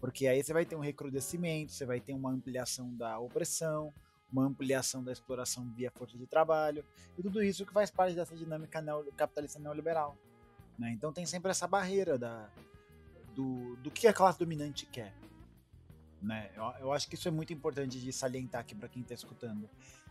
[0.00, 3.94] Porque aí você vai ter um recrudescimento, você vai ter uma ampliação da opressão,
[4.32, 6.84] uma ampliação da exploração via força de trabalho,
[7.18, 8.82] e tudo isso que faz parte dessa dinâmica
[9.16, 10.16] capitalista neoliberal.
[10.78, 10.92] Né?
[10.92, 12.48] Então tem sempre essa barreira da,
[13.34, 15.14] do, do que a classe dominante quer.
[16.22, 16.50] Né?
[16.54, 19.68] Eu, eu acho que isso é muito importante de salientar aqui para quem está escutando.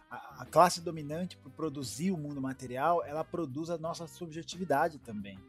[0.10, 5.40] A, a, classe dominante, por produzir o mundo material, ela produz a nossa subjetividade também.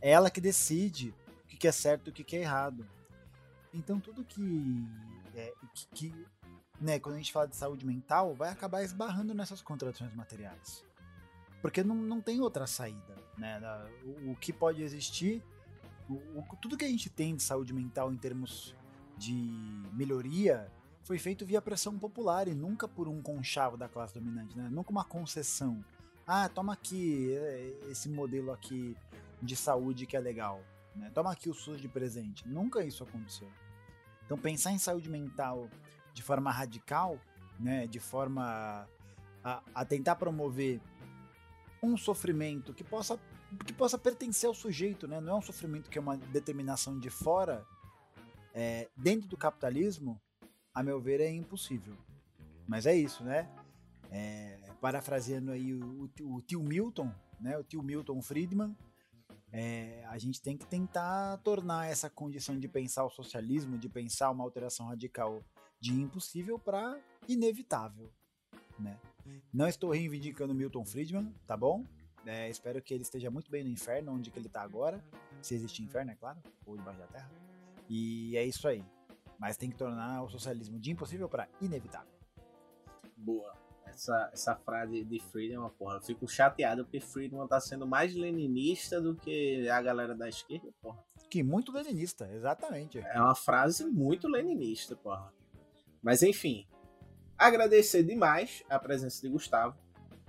[0.00, 1.14] É ela que decide
[1.44, 2.86] o que é certo e o que é errado.
[3.72, 4.86] Então tudo que,
[5.34, 6.26] é, que, que
[6.80, 10.84] né, quando a gente fala de saúde mental, vai acabar esbarrando nessas contradições materiais.
[11.62, 13.16] Porque não, não tem outra saída.
[13.38, 13.60] Né?
[14.04, 15.42] O, o que pode existir,
[16.08, 18.74] o, o, tudo que a gente tem de saúde mental em termos
[19.16, 19.32] de
[19.92, 20.70] melhoria
[21.02, 24.68] foi feito via pressão popular e nunca por um conchavo da classe dominante, né?
[24.70, 25.84] nunca uma concessão.
[26.26, 28.96] Ah, toma aqui é, esse modelo aqui
[29.40, 30.60] de saúde que é legal.
[30.96, 31.10] Né?
[31.14, 32.46] Toma aqui o SUS de presente.
[32.48, 33.48] Nunca isso aconteceu.
[34.24, 35.70] Então, pensar em saúde mental
[36.16, 37.20] de forma radical,
[37.60, 38.88] né, de forma
[39.44, 40.80] a, a tentar promover
[41.82, 43.20] um sofrimento que possa,
[43.66, 45.20] que possa pertencer ao sujeito, né?
[45.20, 47.66] não é um sofrimento que é uma determinação de fora,
[48.54, 50.18] é, dentro do capitalismo,
[50.74, 51.94] a meu ver, é impossível.
[52.66, 53.46] Mas é isso, né?
[54.10, 57.58] É, parafraseando aí o, o, o tio Milton, né?
[57.58, 58.74] o tio Milton Friedman,
[59.52, 64.30] é, a gente tem que tentar tornar essa condição de pensar o socialismo, de pensar
[64.30, 65.44] uma alteração radical
[65.80, 66.98] de impossível para
[67.28, 68.10] inevitável,
[68.78, 68.98] né?
[69.52, 71.84] Não estou reivindicando Milton Friedman, tá bom?
[72.24, 75.02] É, espero que ele esteja muito bem no inferno, onde que ele está agora,
[75.40, 77.30] se existe inferno, é claro, ou debaixo da terra.
[77.88, 78.84] E é isso aí.
[79.38, 82.12] Mas tem que tornar o socialismo de impossível para inevitável.
[83.16, 83.66] Boa
[83.96, 85.96] essa, essa frase de Friedman, porra.
[85.96, 90.68] Eu fico chateado porque Friedman tá sendo mais leninista do que a galera da esquerda,
[90.80, 91.02] porra.
[91.30, 92.98] Que muito leninista, exatamente.
[92.98, 95.32] É uma frase muito leninista, porra.
[96.06, 96.64] Mas enfim,
[97.36, 99.76] agradecer demais a presença de Gustavo,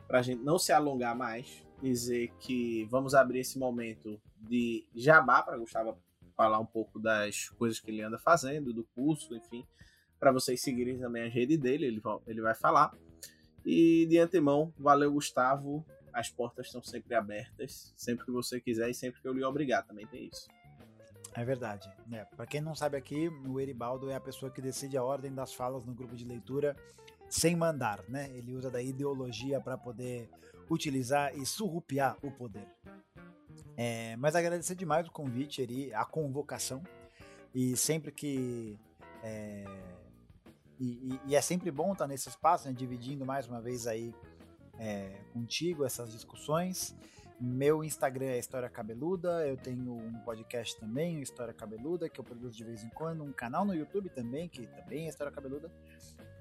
[0.08, 5.56] pra gente não se alongar mais, dizer que vamos abrir esse momento de jabá para
[5.56, 5.96] Gustavo
[6.36, 9.68] falar um pouco das coisas que ele anda fazendo, do curso, enfim,
[10.20, 12.92] para vocês seguirem também a rede dele, ele, ele vai falar.
[13.64, 15.86] E de antemão, valeu, Gustavo.
[16.12, 19.86] As portas estão sempre abertas, sempre que você quiser e sempre que eu lhe obrigar,
[19.86, 20.48] também tem isso.
[21.38, 21.88] É verdade.
[22.12, 25.32] É, para quem não sabe aqui, o Eribaldo é a pessoa que decide a ordem
[25.32, 26.76] das falas no grupo de leitura
[27.30, 28.28] sem mandar, né?
[28.36, 30.32] Ele usa da ideologia para poder
[30.68, 32.68] utilizar e surrupiar o poder.
[33.76, 36.82] É, mas agradecer demais o convite, Eri, a convocação.
[37.54, 38.76] E sempre que.
[39.22, 39.64] É,
[40.80, 44.12] e, e, é sempre bom estar nesse espaço, né, dividindo mais uma vez aí
[44.80, 46.96] é, contigo essas discussões.
[47.40, 52.58] Meu Instagram é História Cabeluda, eu tenho um podcast também, História Cabeluda, que eu produzo
[52.58, 55.72] de vez em quando, um canal no YouTube também, que também é História Cabeluda.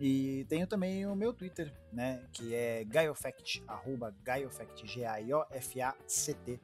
[0.01, 6.59] E tenho também o meu Twitter, né, que é Gaiofact, arroba Gaiofact, G-A-I-O-F-A-C-T.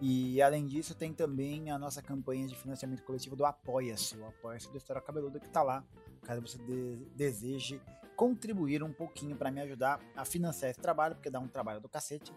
[0.00, 4.70] E além disso, tem também a nossa campanha de financiamento coletivo do Apoia-se, o Apoia-se
[4.70, 5.82] do História Cabeluda, que está lá,
[6.22, 7.82] caso você de deseje
[8.14, 11.88] contribuir um pouquinho para me ajudar a financiar esse trabalho, porque dá um trabalho do
[11.88, 12.32] cacete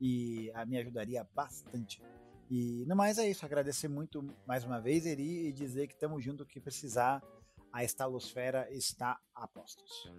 [0.00, 2.02] e a me ajudaria bastante.
[2.50, 6.22] E no mais é isso, agradecer muito mais uma vez, Eri, e dizer que estamos
[6.22, 7.22] junto, que precisar,
[7.72, 10.10] a Estalosfera está a postos.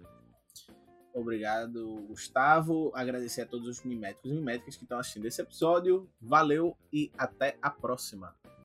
[1.14, 2.92] Obrigado, Gustavo.
[2.94, 6.08] Agradecer a todos os miméticos e miméticas que estão assistindo esse episódio.
[6.20, 8.36] Valeu e até a próxima.